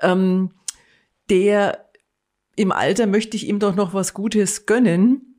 ähm, 0.00 0.52
der 1.28 1.90
im 2.54 2.70
Alter 2.70 3.08
möchte 3.08 3.36
ich 3.36 3.48
ihm 3.48 3.58
doch 3.58 3.74
noch 3.74 3.94
was 3.94 4.14
Gutes 4.14 4.64
gönnen 4.64 5.33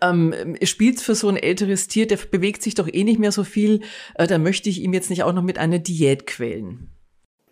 ähm, 0.00 0.56
spielt 0.62 1.00
für 1.00 1.14
so 1.14 1.28
ein 1.28 1.36
älteres 1.36 1.88
Tier, 1.88 2.06
der 2.06 2.18
bewegt 2.30 2.62
sich 2.62 2.74
doch 2.74 2.88
eh 2.92 3.04
nicht 3.04 3.18
mehr 3.18 3.32
so 3.32 3.44
viel, 3.44 3.80
äh, 4.14 4.26
da 4.26 4.38
möchte 4.38 4.68
ich 4.68 4.82
ihm 4.82 4.92
jetzt 4.92 5.10
nicht 5.10 5.22
auch 5.22 5.32
noch 5.32 5.42
mit 5.42 5.58
einer 5.58 5.78
Diät 5.78 6.26
quälen. 6.26 6.88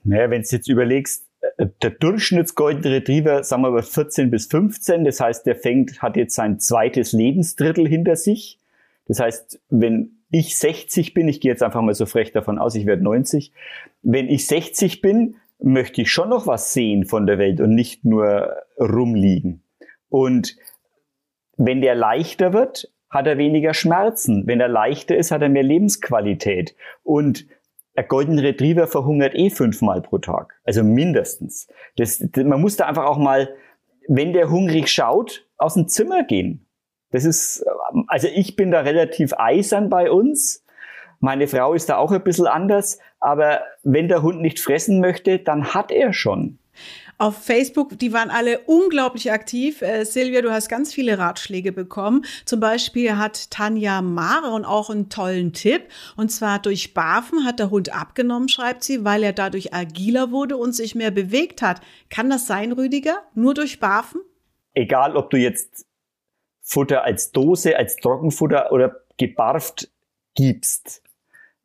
Naja, 0.04 0.30
wenn 0.30 0.42
du 0.42 0.48
jetzt 0.50 0.68
überlegst, 0.68 1.26
äh, 1.56 1.66
der 1.82 1.90
Durchschnittsgolden 1.90 2.84
Retriever, 2.84 3.44
sagen 3.44 3.62
wir 3.62 3.70
mal 3.70 3.82
14 3.82 4.30
bis 4.30 4.46
15, 4.46 5.04
das 5.04 5.20
heißt, 5.20 5.46
der 5.46 5.56
fängt, 5.56 6.02
hat 6.02 6.16
jetzt 6.16 6.34
sein 6.34 6.58
zweites 6.58 7.12
Lebensdrittel 7.12 7.86
hinter 7.86 8.16
sich. 8.16 8.58
Das 9.06 9.20
heißt, 9.20 9.60
wenn 9.70 10.12
ich 10.30 10.56
60 10.56 11.14
bin, 11.14 11.28
ich 11.28 11.40
gehe 11.40 11.50
jetzt 11.50 11.62
einfach 11.62 11.82
mal 11.82 11.94
so 11.94 12.06
frech 12.06 12.32
davon 12.32 12.58
aus, 12.58 12.74
ich 12.74 12.86
werde 12.86 13.02
90, 13.02 13.52
wenn 14.02 14.28
ich 14.28 14.46
60 14.46 15.00
bin, 15.00 15.36
möchte 15.62 16.02
ich 16.02 16.10
schon 16.10 16.28
noch 16.28 16.46
was 16.46 16.72
sehen 16.72 17.04
von 17.04 17.26
der 17.26 17.38
Welt 17.38 17.60
und 17.60 17.74
nicht 17.74 18.04
nur 18.04 18.56
rumliegen. 18.78 19.62
Und 20.08 20.56
wenn 21.60 21.82
der 21.82 21.94
leichter 21.94 22.54
wird, 22.54 22.90
hat 23.10 23.26
er 23.26 23.36
weniger 23.36 23.74
Schmerzen. 23.74 24.46
Wenn 24.46 24.60
er 24.60 24.68
leichter 24.68 25.16
ist, 25.16 25.30
hat 25.30 25.42
er 25.42 25.50
mehr 25.50 25.62
Lebensqualität. 25.62 26.74
Und 27.02 27.46
ein 27.96 28.08
Golden 28.08 28.38
Retriever 28.38 28.86
verhungert 28.86 29.34
eh 29.34 29.50
fünfmal 29.50 30.00
pro 30.00 30.18
Tag. 30.18 30.58
Also 30.64 30.82
mindestens. 30.82 31.68
Das, 31.96 32.24
man 32.34 32.60
muss 32.62 32.76
da 32.76 32.86
einfach 32.86 33.04
auch 33.04 33.18
mal, 33.18 33.50
wenn 34.08 34.32
der 34.32 34.48
hungrig 34.48 34.88
schaut, 34.88 35.46
aus 35.58 35.74
dem 35.74 35.86
Zimmer 35.86 36.24
gehen. 36.24 36.66
Das 37.10 37.24
ist, 37.24 37.64
also 38.06 38.28
ich 38.32 38.56
bin 38.56 38.70
da 38.70 38.80
relativ 38.80 39.34
eisern 39.36 39.90
bei 39.90 40.10
uns. 40.10 40.64
Meine 41.18 41.46
Frau 41.46 41.74
ist 41.74 41.90
da 41.90 41.98
auch 41.98 42.12
ein 42.12 42.22
bisschen 42.24 42.46
anders. 42.46 43.00
Aber 43.18 43.60
wenn 43.82 44.08
der 44.08 44.22
Hund 44.22 44.40
nicht 44.40 44.60
fressen 44.60 45.00
möchte, 45.00 45.40
dann 45.40 45.74
hat 45.74 45.90
er 45.90 46.14
schon 46.14 46.58
auf 47.20 47.36
Facebook, 47.36 47.98
die 47.98 48.14
waren 48.14 48.30
alle 48.30 48.60
unglaublich 48.60 49.30
aktiv. 49.30 49.82
Äh, 49.82 50.04
Silvia, 50.04 50.40
du 50.40 50.50
hast 50.50 50.70
ganz 50.70 50.94
viele 50.94 51.18
Ratschläge 51.18 51.70
bekommen. 51.70 52.24
Zum 52.46 52.60
Beispiel 52.60 53.18
hat 53.18 53.50
Tanja 53.50 54.00
Mare 54.00 54.66
auch 54.66 54.88
einen 54.88 55.10
tollen 55.10 55.52
Tipp. 55.52 55.82
Und 56.16 56.30
zwar 56.30 56.60
durch 56.60 56.94
Barfen 56.94 57.44
hat 57.44 57.58
der 57.58 57.70
Hund 57.70 57.94
abgenommen, 57.94 58.48
schreibt 58.48 58.82
sie, 58.82 59.04
weil 59.04 59.22
er 59.22 59.34
dadurch 59.34 59.74
agiler 59.74 60.30
wurde 60.30 60.56
und 60.56 60.72
sich 60.72 60.94
mehr 60.94 61.10
bewegt 61.10 61.60
hat. 61.60 61.82
Kann 62.08 62.30
das 62.30 62.46
sein, 62.46 62.72
Rüdiger? 62.72 63.18
Nur 63.34 63.52
durch 63.52 63.80
Barfen? 63.80 64.22
Egal, 64.72 65.14
ob 65.16 65.28
du 65.28 65.36
jetzt 65.36 65.84
Futter 66.62 67.04
als 67.04 67.32
Dose, 67.32 67.76
als 67.76 67.96
Trockenfutter 67.96 68.72
oder 68.72 68.96
gebarft 69.18 69.90
gibst. 70.34 71.02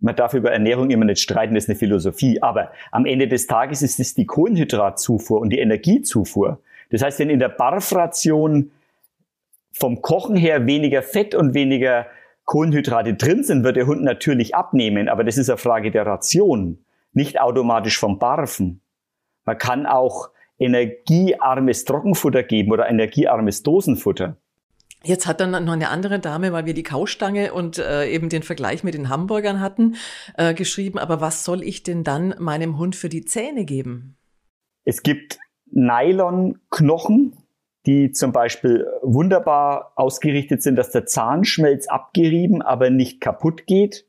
Man 0.05 0.15
darf 0.15 0.35
über 0.35 0.51
Ernährung 0.51 0.91
immer 0.91 1.05
nicht 1.05 1.19
streiten, 1.19 1.55
das 1.55 1.63
ist 1.63 1.69
eine 1.71 1.79
Philosophie. 1.79 2.39
Aber 2.39 2.71
am 2.91 3.07
Ende 3.07 3.27
des 3.27 3.47
Tages 3.47 3.81
ist 3.81 3.99
es 3.99 4.13
die 4.13 4.27
Kohlenhydratzufuhr 4.27 5.41
und 5.41 5.49
die 5.49 5.57
Energiezufuhr. 5.57 6.59
Das 6.91 7.01
heißt, 7.01 7.17
wenn 7.17 7.31
in 7.31 7.39
der 7.39 7.49
Barfration 7.49 8.69
vom 9.73 10.03
Kochen 10.03 10.35
her 10.35 10.67
weniger 10.67 11.01
Fett 11.01 11.33
und 11.33 11.55
weniger 11.55 12.05
Kohlenhydrate 12.43 13.15
drin 13.15 13.43
sind, 13.43 13.63
wird 13.63 13.77
der 13.77 13.87
Hund 13.87 14.03
natürlich 14.03 14.53
abnehmen. 14.53 15.09
Aber 15.09 15.23
das 15.23 15.39
ist 15.39 15.49
eine 15.49 15.57
Frage 15.57 15.89
der 15.89 16.05
Ration, 16.05 16.85
nicht 17.13 17.41
automatisch 17.41 17.97
vom 17.97 18.19
Barfen. 18.19 18.81
Man 19.43 19.57
kann 19.57 19.87
auch 19.87 20.29
energiearmes 20.59 21.83
Trockenfutter 21.83 22.43
geben 22.43 22.71
oder 22.71 22.87
energiearmes 22.87 23.63
Dosenfutter. 23.63 24.37
Jetzt 25.05 25.27
hat 25.27 25.39
dann 25.39 25.51
noch 25.51 25.73
eine 25.73 25.89
andere 25.89 26.19
Dame, 26.19 26.51
weil 26.51 26.65
wir 26.65 26.73
die 26.73 26.83
Kaustange 26.83 27.53
und 27.53 27.77
äh, 27.77 28.09
eben 28.09 28.29
den 28.29 28.41
Vergleich 28.41 28.83
mit 28.83 28.95
den 28.95 29.09
Hamburgern 29.09 29.59
hatten, 29.59 29.95
äh, 30.35 30.55
geschrieben, 30.55 30.97
aber 30.97 31.21
was 31.21 31.43
soll 31.43 31.61
ich 31.61 31.83
denn 31.83 32.03
dann 32.03 32.33
meinem 32.39 32.79
Hund 32.79 32.95
für 32.95 33.09
die 33.09 33.23
Zähne 33.23 33.65
geben? 33.65 34.17
Es 34.83 35.03
gibt 35.03 35.37
Nylonknochen, 35.71 37.37
die 37.85 38.11
zum 38.11 38.31
Beispiel 38.31 38.87
wunderbar 39.03 39.93
ausgerichtet 39.95 40.63
sind, 40.63 40.75
dass 40.75 40.91
der 40.91 41.05
Zahnschmelz 41.05 41.87
abgerieben, 41.87 42.63
aber 42.63 42.89
nicht 42.89 43.21
kaputt 43.21 43.67
geht. 43.67 44.07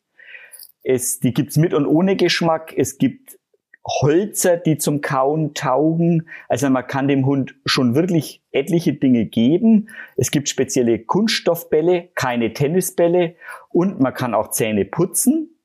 Es, 0.82 1.20
die 1.20 1.34
gibt's 1.34 1.58
mit 1.58 1.74
und 1.74 1.84
ohne 1.84 2.16
Geschmack. 2.16 2.72
Es 2.74 2.96
gibt 2.96 3.38
Holzer, 3.86 4.56
die 4.56 4.78
zum 4.78 5.00
Kauen 5.00 5.54
taugen. 5.54 6.28
Also 6.48 6.68
man 6.68 6.86
kann 6.86 7.08
dem 7.08 7.24
Hund 7.24 7.54
schon 7.64 7.94
wirklich 7.94 8.42
etliche 8.50 8.94
Dinge 8.94 9.26
geben. 9.26 9.88
Es 10.16 10.30
gibt 10.30 10.48
spezielle 10.48 10.98
Kunststoffbälle, 10.98 12.08
keine 12.14 12.52
Tennisbälle 12.52 13.36
und 13.70 14.00
man 14.00 14.12
kann 14.12 14.34
auch 14.34 14.50
Zähne 14.50 14.84
putzen. 14.84 15.56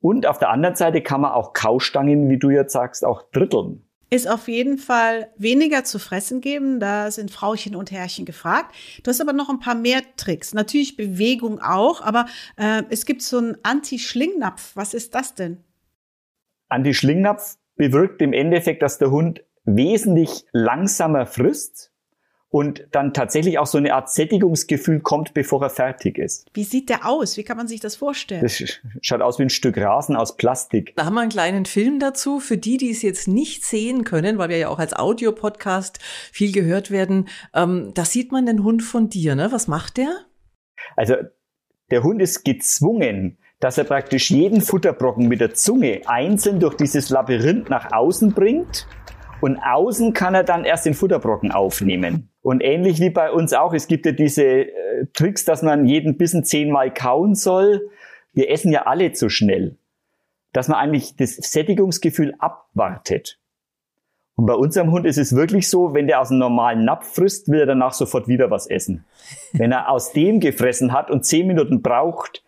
Und 0.00 0.26
auf 0.26 0.38
der 0.38 0.50
anderen 0.50 0.74
Seite 0.74 1.00
kann 1.00 1.20
man 1.20 1.32
auch 1.32 1.52
Kaustangen, 1.52 2.28
wie 2.28 2.38
du 2.38 2.50
jetzt 2.50 2.72
sagst, 2.72 3.04
auch 3.04 3.22
dritteln. 3.30 3.86
Ist 4.10 4.28
auf 4.28 4.48
jeden 4.48 4.76
Fall 4.76 5.30
weniger 5.38 5.84
zu 5.84 5.98
fressen 5.98 6.42
geben. 6.42 6.80
Da 6.80 7.10
sind 7.10 7.30
Frauchen 7.30 7.76
und 7.76 7.92
Herrchen 7.92 8.26
gefragt. 8.26 8.74
Du 9.02 9.08
hast 9.08 9.22
aber 9.22 9.32
noch 9.32 9.48
ein 9.48 9.60
paar 9.60 9.76
mehr 9.76 10.02
Tricks. 10.16 10.52
Natürlich 10.52 10.96
Bewegung 10.96 11.60
auch, 11.60 12.02
aber 12.02 12.26
äh, 12.58 12.82
es 12.90 13.06
gibt 13.06 13.22
so 13.22 13.38
einen 13.38 13.56
Anti-Schlingnapf. 13.62 14.72
Was 14.74 14.92
ist 14.92 15.14
das 15.14 15.34
denn? 15.34 15.64
Anti-Schlingnapf 16.72 17.56
bewirkt 17.76 18.20
im 18.22 18.32
Endeffekt, 18.32 18.82
dass 18.82 18.98
der 18.98 19.10
Hund 19.10 19.44
wesentlich 19.64 20.44
langsamer 20.52 21.26
frisst 21.26 21.92
und 22.52 22.86
dann 22.92 23.14
tatsächlich 23.14 23.58
auch 23.58 23.66
so 23.66 23.78
eine 23.78 23.94
Art 23.94 24.10
Sättigungsgefühl 24.10 25.00
kommt, 25.00 25.32
bevor 25.32 25.62
er 25.62 25.70
fertig 25.70 26.18
ist. 26.18 26.48
Wie 26.52 26.64
sieht 26.64 26.90
der 26.90 27.08
aus? 27.08 27.38
Wie 27.38 27.44
kann 27.44 27.56
man 27.56 27.66
sich 27.66 27.80
das 27.80 27.96
vorstellen? 27.96 28.42
Das 28.42 28.62
schaut 29.00 29.22
aus 29.22 29.38
wie 29.38 29.44
ein 29.44 29.50
Stück 29.50 29.78
Rasen 29.78 30.16
aus 30.16 30.36
Plastik. 30.36 30.92
Da 30.96 31.06
haben 31.06 31.14
wir 31.14 31.22
einen 31.22 31.30
kleinen 31.30 31.64
Film 31.64 31.98
dazu. 31.98 32.40
Für 32.40 32.58
die, 32.58 32.76
die 32.76 32.90
es 32.90 33.00
jetzt 33.00 33.26
nicht 33.26 33.64
sehen 33.64 34.04
können, 34.04 34.36
weil 34.36 34.50
wir 34.50 34.58
ja 34.58 34.68
auch 34.68 34.78
als 34.78 34.92
Audiopodcast 34.92 35.98
viel 36.30 36.52
gehört 36.52 36.90
werden, 36.90 37.28
ähm, 37.54 37.92
da 37.94 38.04
sieht 38.04 38.32
man 38.32 38.44
den 38.44 38.62
Hund 38.62 38.82
von 38.82 39.08
dir. 39.08 39.34
Ne? 39.34 39.50
Was 39.50 39.66
macht 39.66 39.96
der? 39.96 40.10
Also 40.94 41.14
der 41.90 42.02
Hund 42.02 42.20
ist 42.20 42.44
gezwungen, 42.44 43.38
dass 43.62 43.78
er 43.78 43.84
praktisch 43.84 44.28
jeden 44.32 44.60
Futterbrocken 44.60 45.28
mit 45.28 45.40
der 45.40 45.54
Zunge 45.54 46.00
einzeln 46.06 46.58
durch 46.58 46.74
dieses 46.74 47.10
Labyrinth 47.10 47.70
nach 47.70 47.92
außen 47.92 48.32
bringt 48.32 48.88
und 49.40 49.56
außen 49.56 50.12
kann 50.12 50.34
er 50.34 50.42
dann 50.42 50.64
erst 50.64 50.84
den 50.84 50.94
Futterbrocken 50.94 51.52
aufnehmen. 51.52 52.28
Und 52.42 52.60
ähnlich 52.60 52.98
wie 52.98 53.10
bei 53.10 53.30
uns 53.30 53.52
auch, 53.52 53.72
es 53.72 53.86
gibt 53.86 54.04
ja 54.04 54.10
diese 54.10 54.42
äh, 54.42 55.06
Tricks, 55.12 55.44
dass 55.44 55.62
man 55.62 55.86
jeden 55.86 56.16
Bissen 56.16 56.44
zehnmal 56.44 56.92
kauen 56.92 57.36
soll. 57.36 57.88
Wir 58.32 58.50
essen 58.50 58.72
ja 58.72 58.82
alle 58.86 59.12
zu 59.12 59.28
schnell. 59.28 59.76
Dass 60.52 60.66
man 60.66 60.78
eigentlich 60.78 61.14
das 61.14 61.36
Sättigungsgefühl 61.36 62.34
abwartet. 62.40 63.38
Und 64.34 64.46
bei 64.46 64.54
unserem 64.54 64.90
Hund 64.90 65.06
ist 65.06 65.18
es 65.18 65.36
wirklich 65.36 65.68
so, 65.68 65.94
wenn 65.94 66.08
der 66.08 66.20
aus 66.20 66.30
einem 66.30 66.40
normalen 66.40 66.84
Napf 66.84 67.14
frisst, 67.14 67.48
will 67.48 67.60
er 67.60 67.66
danach 67.66 67.92
sofort 67.92 68.26
wieder 68.26 68.50
was 68.50 68.66
essen. 68.66 69.04
Wenn 69.52 69.70
er 69.70 69.88
aus 69.88 70.12
dem 70.12 70.40
gefressen 70.40 70.92
hat 70.92 71.12
und 71.12 71.24
zehn 71.24 71.46
Minuten 71.46 71.80
braucht, 71.80 72.42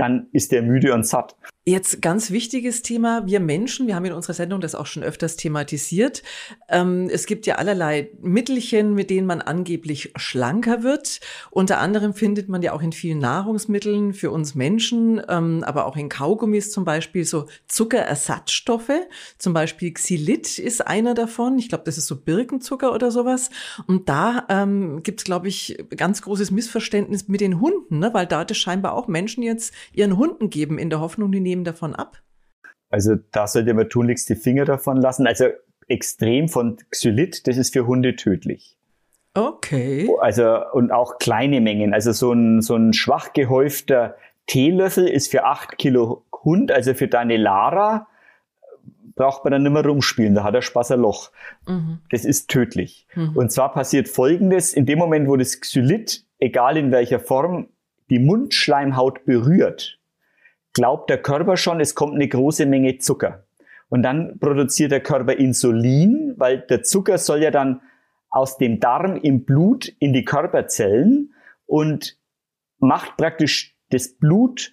dann 0.00 0.28
ist 0.32 0.50
der 0.50 0.62
müde 0.62 0.94
und 0.94 1.06
satt. 1.06 1.36
Jetzt 1.66 2.00
ganz 2.00 2.30
wichtiges 2.30 2.80
Thema. 2.80 3.26
Wir 3.26 3.38
Menschen, 3.38 3.86
wir 3.86 3.94
haben 3.94 4.06
in 4.06 4.14
unserer 4.14 4.32
Sendung 4.32 4.62
das 4.62 4.74
auch 4.74 4.86
schon 4.86 5.02
öfters 5.02 5.36
thematisiert. 5.36 6.22
Ähm, 6.70 7.10
es 7.12 7.26
gibt 7.26 7.44
ja 7.44 7.56
allerlei 7.56 8.10
Mittelchen, 8.22 8.94
mit 8.94 9.10
denen 9.10 9.26
man 9.26 9.42
angeblich 9.42 10.10
schlanker 10.16 10.82
wird. 10.82 11.20
Unter 11.50 11.76
anderem 11.78 12.14
findet 12.14 12.48
man 12.48 12.62
ja 12.62 12.72
auch 12.72 12.80
in 12.80 12.92
vielen 12.92 13.18
Nahrungsmitteln 13.18 14.14
für 14.14 14.30
uns 14.30 14.54
Menschen, 14.54 15.20
ähm, 15.28 15.62
aber 15.62 15.84
auch 15.84 15.98
in 15.98 16.08
Kaugummis 16.08 16.72
zum 16.72 16.86
Beispiel 16.86 17.26
so 17.26 17.44
Zuckerersatzstoffe. 17.68 18.92
Zum 19.36 19.52
Beispiel 19.52 19.92
Xylit 19.92 20.58
ist 20.58 20.86
einer 20.86 21.12
davon. 21.12 21.58
Ich 21.58 21.68
glaube, 21.68 21.84
das 21.84 21.98
ist 21.98 22.06
so 22.06 22.16
Birkenzucker 22.16 22.94
oder 22.94 23.10
sowas. 23.10 23.50
Und 23.86 24.08
da 24.08 24.46
ähm, 24.48 25.02
gibt 25.02 25.20
es, 25.20 25.24
glaube 25.26 25.48
ich, 25.48 25.76
ganz 25.94 26.22
großes 26.22 26.52
Missverständnis 26.52 27.28
mit 27.28 27.42
den 27.42 27.60
Hunden, 27.60 27.98
ne? 27.98 28.14
weil 28.14 28.26
da 28.26 28.46
das 28.46 28.56
scheinbar 28.56 28.94
auch 28.94 29.08
Menschen 29.08 29.42
jetzt 29.42 29.74
ihren 29.92 30.16
Hunden 30.16 30.48
geben 30.48 30.78
in 30.78 30.88
der 30.88 31.00
Hoffnung, 31.00 31.30
die 31.30 31.49
nehmen 31.50 31.64
davon 31.64 31.94
ab? 31.94 32.18
Also 32.88 33.16
da 33.32 33.46
sollte 33.46 33.74
man 33.74 33.88
tunlichst 33.88 34.28
die 34.28 34.36
Finger 34.36 34.64
davon 34.64 34.96
lassen. 34.96 35.26
Also 35.26 35.46
extrem 35.88 36.48
von 36.48 36.78
Xylit, 36.90 37.46
das 37.46 37.56
ist 37.56 37.72
für 37.72 37.86
Hunde 37.86 38.16
tödlich. 38.16 38.76
Okay. 39.34 40.08
Also 40.20 40.60
und 40.72 40.90
auch 40.90 41.18
kleine 41.18 41.60
Mengen. 41.60 41.94
Also 41.94 42.12
so 42.12 42.32
ein, 42.32 42.62
so 42.62 42.74
ein 42.74 42.92
schwach 42.92 43.32
gehäufter 43.32 44.16
Teelöffel 44.46 45.06
ist 45.06 45.30
für 45.30 45.44
acht 45.44 45.78
Kilo 45.78 46.24
Hund, 46.42 46.72
also 46.72 46.94
für 46.94 47.06
deine 47.06 47.36
Lara, 47.36 48.08
braucht 49.14 49.44
man 49.44 49.52
dann 49.52 49.62
nicht 49.62 49.72
mehr 49.72 49.84
rumspielen, 49.84 50.34
da 50.34 50.44
hat 50.44 50.54
er 50.54 50.62
Spaß 50.62 50.92
ein 50.92 51.00
Loch. 51.00 51.30
Mhm. 51.68 51.98
Das 52.10 52.24
ist 52.24 52.48
tödlich. 52.48 53.06
Mhm. 53.14 53.36
Und 53.36 53.52
zwar 53.52 53.72
passiert 53.72 54.08
Folgendes, 54.08 54.72
in 54.72 54.86
dem 54.86 54.98
Moment, 54.98 55.28
wo 55.28 55.36
das 55.36 55.60
Xylit, 55.60 56.24
egal 56.38 56.76
in 56.76 56.90
welcher 56.90 57.20
Form, 57.20 57.68
die 58.08 58.18
Mundschleimhaut 58.18 59.24
berührt, 59.24 59.99
glaubt 60.72 61.10
der 61.10 61.20
Körper 61.22 61.56
schon, 61.56 61.80
es 61.80 61.94
kommt 61.94 62.14
eine 62.14 62.28
große 62.28 62.66
Menge 62.66 62.98
Zucker. 62.98 63.44
Und 63.88 64.02
dann 64.02 64.38
produziert 64.38 64.92
der 64.92 65.02
Körper 65.02 65.34
Insulin, 65.34 66.34
weil 66.36 66.60
der 66.60 66.82
Zucker 66.82 67.18
soll 67.18 67.42
ja 67.42 67.50
dann 67.50 67.80
aus 68.30 68.56
dem 68.56 68.78
Darm 68.78 69.16
im 69.16 69.44
Blut 69.44 69.88
in 69.98 70.12
die 70.12 70.24
Körperzellen 70.24 71.34
und 71.66 72.16
macht 72.78 73.16
praktisch 73.16 73.76
das 73.90 74.16
Blut 74.16 74.72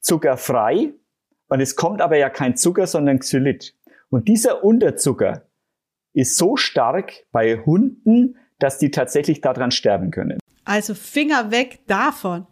zuckerfrei. 0.00 0.92
Und 1.48 1.60
es 1.60 1.76
kommt 1.76 2.02
aber 2.02 2.18
ja 2.18 2.28
kein 2.28 2.56
Zucker, 2.56 2.86
sondern 2.86 3.20
Xylit. 3.20 3.74
Und 4.10 4.28
dieser 4.28 4.62
Unterzucker 4.62 5.48
ist 6.12 6.36
so 6.36 6.56
stark 6.56 7.24
bei 7.32 7.56
Hunden, 7.64 8.36
dass 8.58 8.78
die 8.78 8.90
tatsächlich 8.90 9.40
daran 9.40 9.70
sterben 9.70 10.10
können. 10.10 10.38
Also 10.64 10.94
Finger 10.94 11.50
weg 11.50 11.80
davon. 11.86 12.46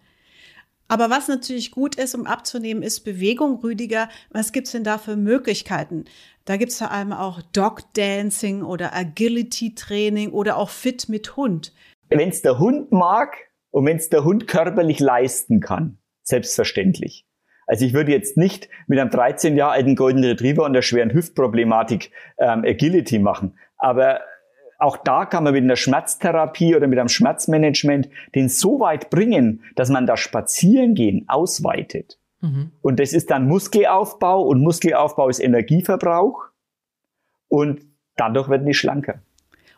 Aber 0.88 1.10
was 1.10 1.28
natürlich 1.28 1.72
gut 1.72 1.96
ist, 1.96 2.14
um 2.14 2.26
abzunehmen, 2.26 2.82
ist 2.82 3.00
Bewegung, 3.00 3.60
Rüdiger. 3.60 4.08
Was 4.30 4.52
gibt's 4.52 4.72
denn 4.72 4.84
da 4.84 4.98
für 4.98 5.16
Möglichkeiten? 5.16 6.04
Da 6.44 6.56
gibt's 6.56 6.78
vor 6.78 6.92
allem 6.92 7.12
auch 7.12 7.42
Dog 7.52 7.82
Dancing 7.94 8.62
oder 8.62 8.94
Agility 8.94 9.74
Training 9.74 10.30
oder 10.30 10.56
auch 10.56 10.70
Fit 10.70 11.08
mit 11.08 11.36
Hund. 11.36 11.72
Wenn's 12.08 12.42
der 12.42 12.58
Hund 12.58 12.92
mag 12.92 13.36
und 13.70 13.84
wenn's 13.84 14.08
der 14.08 14.22
Hund 14.22 14.46
körperlich 14.46 15.00
leisten 15.00 15.60
kann, 15.60 15.98
selbstverständlich. 16.22 17.26
Also 17.66 17.84
ich 17.84 17.94
würde 17.94 18.12
jetzt 18.12 18.36
nicht 18.36 18.68
mit 18.86 19.00
einem 19.00 19.10
13 19.10 19.56
Jahre 19.56 19.72
alten 19.72 19.96
Golden 19.96 20.22
Retriever 20.22 20.64
und 20.64 20.72
der 20.72 20.82
schweren 20.82 21.12
Hüftproblematik 21.12 22.12
ähm, 22.38 22.62
Agility 22.64 23.18
machen. 23.18 23.58
Aber 23.76 24.20
auch 24.78 24.96
da 24.96 25.24
kann 25.24 25.44
man 25.44 25.52
mit 25.52 25.64
einer 25.64 25.76
Schmerztherapie 25.76 26.76
oder 26.76 26.86
mit 26.86 26.98
einem 26.98 27.08
Schmerzmanagement 27.08 28.08
den 28.34 28.48
so 28.48 28.80
weit 28.80 29.10
bringen, 29.10 29.62
dass 29.74 29.88
man 29.88 30.06
das 30.06 30.20
Spazierengehen 30.20 31.28
ausweitet. 31.28 32.18
Mhm. 32.40 32.72
Und 32.82 33.00
das 33.00 33.12
ist 33.12 33.30
dann 33.30 33.48
Muskelaufbau 33.48 34.42
und 34.42 34.60
Muskelaufbau 34.60 35.28
ist 35.28 35.40
Energieverbrauch 35.40 36.44
und 37.48 37.80
dadurch 38.16 38.48
werden 38.48 38.66
die 38.66 38.74
schlanker. 38.74 39.20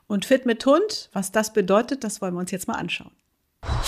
Und 0.06 0.24
Fit 0.24 0.46
mit 0.46 0.64
Hund, 0.64 1.10
was 1.12 1.32
das 1.32 1.52
bedeutet, 1.52 2.02
das 2.02 2.20
wollen 2.20 2.34
wir 2.34 2.40
uns 2.40 2.50
jetzt 2.50 2.66
mal 2.66 2.76
anschauen. 2.76 3.12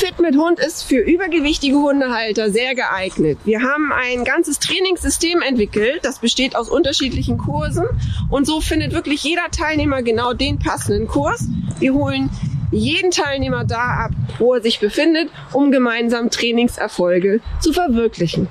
Fit 0.01 0.19
mit 0.19 0.35
Hund 0.35 0.59
ist 0.59 0.83
für 0.85 0.97
übergewichtige 0.97 1.77
Hundehalter 1.77 2.51
sehr 2.51 2.75
geeignet. 2.75 3.39
Wir 3.45 3.61
haben 3.61 3.93
ein 3.93 4.25
ganzes 4.25 4.59
Trainingssystem 4.59 5.43
entwickelt, 5.43 6.01
das 6.05 6.21
besteht 6.21 6.57
aus 6.57 6.71
unterschiedlichen 6.71 7.37
Kursen 7.37 7.85
und 8.31 8.47
so 8.47 8.63
findet 8.63 8.93
wirklich 8.93 9.23
jeder 9.23 9.51
Teilnehmer 9.51 10.03
genau 10.03 10.33
den 10.33 10.59
passenden 10.59 11.07
Kurs. 11.07 11.47
Wir 11.81 11.93
holen 11.93 12.31
jeden 12.73 13.11
Teilnehmer 13.11 13.67
da 13.67 14.07
ab, 14.07 14.11
wo 14.39 14.55
er 14.55 14.63
sich 14.63 14.81
befindet, 14.81 15.29
um 15.53 15.71
gemeinsam 15.71 16.31
Trainingserfolge 16.31 17.41
zu 17.61 17.75
verwirklichen. 17.75 18.49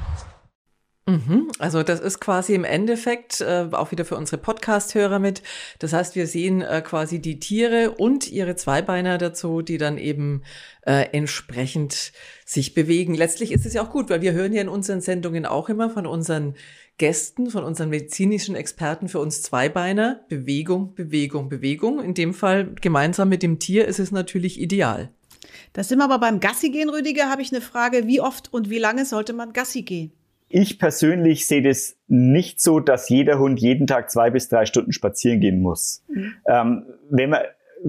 Mhm. 1.10 1.48
Also 1.58 1.82
das 1.82 2.00
ist 2.00 2.20
quasi 2.20 2.54
im 2.54 2.64
Endeffekt 2.64 3.42
äh, 3.42 3.68
auch 3.72 3.92
wieder 3.92 4.06
für 4.06 4.16
unsere 4.16 4.38
Podcast-Hörer 4.38 5.18
mit. 5.18 5.42
Das 5.80 5.92
heißt, 5.92 6.16
wir 6.16 6.28
sehen 6.28 6.62
äh, 6.62 6.84
quasi 6.86 7.20
die 7.20 7.40
Tiere 7.40 7.92
und 7.92 8.32
ihre 8.32 8.56
Zweibeiner 8.56 9.18
dazu, 9.18 9.64
die 9.64 9.80
dann 9.80 9.98
eben 9.98 10.44
äh, 10.86 11.08
entsprechend 11.12 12.12
sich 12.46 12.76
bewegen. 12.76 13.16
Letztlich 13.16 13.52
ist 13.52 13.66
es 13.66 13.74
ja 13.74 13.82
auch 13.82 13.92
gut, 13.92 14.10
weil 14.10 14.22
wir 14.22 14.34
hören 14.34 14.54
ja 14.54 14.62
in 14.62 14.70
unseren 14.70 15.02
Sendungen 15.02 15.48
auch 15.48 15.70
immer 15.70 15.90
von 15.90 16.06
unseren 16.06 16.56
Gästen, 17.00 17.50
von 17.50 17.64
unseren 17.64 17.90
medizinischen 17.90 18.56
Experten 18.56 19.08
für 19.08 19.20
uns 19.20 19.42
Zweibeiner. 19.42 20.22
Bewegung, 20.30 20.94
Bewegung, 20.94 21.50
Bewegung. 21.50 22.04
In 22.04 22.14
dem 22.14 22.36
Fall 22.36 22.76
gemeinsam 22.82 23.30
mit 23.30 23.42
dem 23.42 23.58
Tier 23.58 23.88
ist 23.88 24.00
es 24.00 24.12
natürlich 24.12 24.60
ideal. 24.60 25.10
Da 25.74 25.84
sind 25.84 25.98
wir 26.00 26.06
aber 26.06 26.20
beim 26.20 26.40
Gassi 26.40 26.70
gehen, 26.70 26.90
Rüdiger, 26.90 27.30
habe 27.30 27.42
ich 27.42 27.52
eine 27.52 27.62
Frage. 27.62 28.06
Wie 28.06 28.22
oft 28.22 28.54
und 28.54 28.70
wie 28.70 28.80
lange 28.80 29.06
sollte 29.06 29.34
man 29.34 29.54
Gassi 29.54 29.82
gehen? 29.82 30.12
Ich 30.50 30.80
persönlich 30.80 31.46
sehe 31.46 31.62
das 31.62 31.96
nicht 32.08 32.60
so, 32.60 32.80
dass 32.80 33.10
jeder 33.10 33.40
Hund 33.40 33.60
jeden 33.60 33.88
Tag 33.88 34.10
zwei 34.10 34.32
bis 34.32 34.50
drei 34.50 34.66
Stunden 34.66 34.92
spazieren 34.92 35.40
gehen 35.40 35.62
muss. 35.62 36.04
Mhm. 36.08 36.34
Ähm, 36.48 36.86
wenn 37.10 37.30
man, 37.30 37.42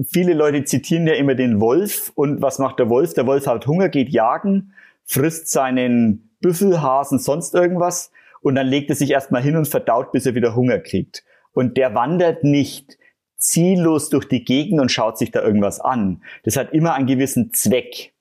viele 0.05 0.33
Leute 0.33 0.63
zitieren 0.63 1.07
ja 1.07 1.15
immer 1.15 1.35
den 1.35 1.59
Wolf 1.59 2.11
und 2.15 2.41
was 2.41 2.59
macht 2.59 2.79
der 2.79 2.89
Wolf? 2.89 3.13
Der 3.15 3.25
Wolf 3.25 3.47
hat 3.47 3.65
Hunger, 3.67 3.89
geht 3.89 4.09
jagen, 4.09 4.73
frisst 5.03 5.51
seinen 5.51 6.29
Büffel, 6.39 6.81
Hasen, 6.81 7.19
sonst 7.19 7.55
irgendwas 7.55 8.11
und 8.41 8.55
dann 8.55 8.67
legt 8.67 8.89
er 8.89 8.95
sich 8.95 9.11
erstmal 9.11 9.41
hin 9.41 9.55
und 9.55 9.67
verdaut, 9.67 10.11
bis 10.11 10.25
er 10.25 10.35
wieder 10.35 10.55
Hunger 10.55 10.79
kriegt. 10.79 11.23
Und 11.53 11.77
der 11.77 11.93
wandert 11.95 12.43
nicht 12.43 12.97
ziellos 13.37 14.09
durch 14.09 14.27
die 14.27 14.43
Gegend 14.43 14.79
und 14.79 14.91
schaut 14.91 15.17
sich 15.17 15.31
da 15.31 15.41
irgendwas 15.41 15.79
an. 15.79 16.23
Das 16.43 16.57
hat 16.57 16.73
immer 16.73 16.93
einen 16.93 17.07
gewissen 17.07 17.53
Zweck. 17.53 18.13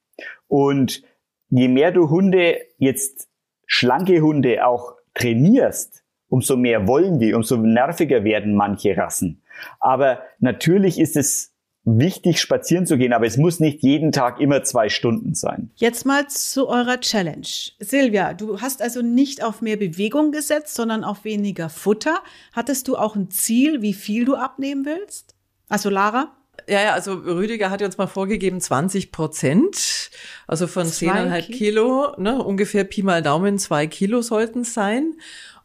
Und 0.49 1.03
je 1.49 1.69
mehr 1.69 1.93
du 1.93 2.11
Hunde 2.11 2.59
jetzt 2.79 3.29
schlanke 3.71 4.21
Hunde 4.21 4.67
auch 4.67 4.97
trainierst, 5.15 6.03
umso 6.29 6.57
mehr 6.57 6.89
wollen 6.89 7.21
die, 7.21 7.33
umso 7.33 7.57
nerviger 7.57 8.25
werden 8.25 8.55
manche 8.55 8.97
Rassen. 8.97 9.43
Aber 9.79 10.23
natürlich 10.41 10.99
ist 10.99 11.17
es 11.17 11.55
wichtig, 11.85 12.41
spazieren 12.41 12.85
zu 12.85 12.99
gehen, 12.99 13.13
aber 13.13 13.27
es 13.27 13.37
muss 13.37 13.61
nicht 13.61 13.83
jeden 13.83 14.11
Tag 14.11 14.41
immer 14.41 14.65
zwei 14.65 14.89
Stunden 14.89 15.35
sein. 15.35 15.71
Jetzt 15.77 16.05
mal 16.05 16.27
zu 16.27 16.69
eurer 16.69 17.01
Challenge. 17.01 17.47
Silvia, 17.79 18.35
du 18.35 18.61
hast 18.61 18.83
also 18.83 19.03
nicht 19.03 19.43
auf 19.43 19.63
mehr 19.63 19.77
Bewegung 19.77 20.33
gesetzt, 20.33 20.75
sondern 20.75 21.05
auf 21.05 21.25
weniger 21.25 21.69
Futter. 21.69 22.19
Hattest 22.53 22.89
du 22.89 22.97
auch 22.97 23.15
ein 23.15 23.31
Ziel, 23.31 23.83
wie 23.83 23.95
viel 23.95 24.25
du 24.25 24.35
abnehmen 24.35 24.85
willst? 24.85 25.37
Also 25.69 25.91
Lara? 25.91 26.33
Ja, 26.71 26.85
ja, 26.85 26.93
also 26.93 27.15
Rüdiger 27.15 27.69
hat 27.71 27.83
uns 27.83 27.99
mal 27.99 28.07
vorgegeben 28.07 28.61
20 28.61 29.11
Prozent, 29.11 30.11
also 30.47 30.69
von 30.69 30.87
10,5 30.87 31.41
Kilo, 31.47 31.53
Kilo 31.57 32.15
ne, 32.17 32.41
ungefähr 32.41 32.85
Pi 32.85 33.03
mal 33.03 33.23
Daumen, 33.23 33.59
zwei 33.59 33.89
Kilo 33.89 34.23
sollten 34.23 34.61
es 34.61 34.73
sein. 34.73 35.15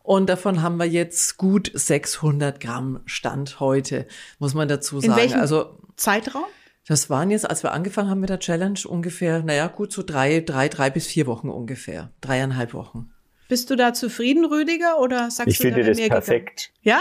Und 0.01 0.27
davon 0.29 0.63
haben 0.63 0.77
wir 0.77 0.87
jetzt 0.87 1.37
gut 1.37 1.71
600 1.71 2.59
Gramm 2.59 3.01
Stand 3.05 3.59
heute, 3.59 4.07
muss 4.39 4.55
man 4.55 4.67
dazu 4.67 4.99
sagen. 4.99 5.13
In 5.13 5.17
welchem 5.19 5.39
also 5.41 5.77
Zeitraum? 5.95 6.45
Das 6.87 7.07
waren 7.11 7.29
jetzt, 7.29 7.47
als 7.47 7.61
wir 7.61 7.71
angefangen 7.71 8.09
haben 8.09 8.19
mit 8.19 8.31
der 8.31 8.39
Challenge, 8.39 8.79
ungefähr, 8.87 9.43
naja, 9.43 9.67
gut 9.67 9.91
so 9.91 10.01
drei, 10.01 10.39
drei, 10.39 10.69
drei 10.69 10.89
bis 10.89 11.05
vier 11.05 11.27
Wochen 11.27 11.49
ungefähr, 11.49 12.11
dreieinhalb 12.21 12.73
Wochen. 12.73 13.11
Bist 13.47 13.69
du 13.69 13.75
da 13.75 13.93
zufrieden, 13.93 14.45
Rüdiger, 14.45 14.99
oder 14.99 15.29
sagst 15.29 15.51
ich 15.51 15.57
du, 15.57 15.63
finde 15.65 15.83
das 15.83 15.97
perfekt. 15.97 16.71
Gegangen? 16.83 16.99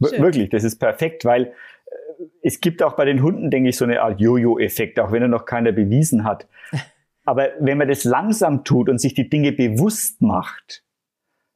Ja? 0.00 0.08
Schön. 0.10 0.22
Wirklich, 0.22 0.50
das 0.50 0.62
ist 0.62 0.76
perfekt, 0.76 1.24
weil 1.24 1.54
es 2.42 2.60
gibt 2.60 2.82
auch 2.82 2.94
bei 2.94 3.04
den 3.04 3.22
Hunden, 3.22 3.50
denke 3.50 3.70
ich, 3.70 3.76
so 3.76 3.84
eine 3.84 4.02
Art 4.02 4.20
Jojo-Effekt, 4.20 5.00
auch 5.00 5.12
wenn 5.12 5.22
er 5.22 5.28
noch 5.28 5.44
keiner 5.44 5.72
bewiesen 5.72 6.24
hat. 6.24 6.48
Aber 7.24 7.48
wenn 7.58 7.78
man 7.78 7.88
das 7.88 8.04
langsam 8.04 8.64
tut 8.64 8.88
und 8.88 9.00
sich 9.00 9.14
die 9.14 9.28
Dinge 9.28 9.52
bewusst 9.52 10.22
macht, 10.22 10.84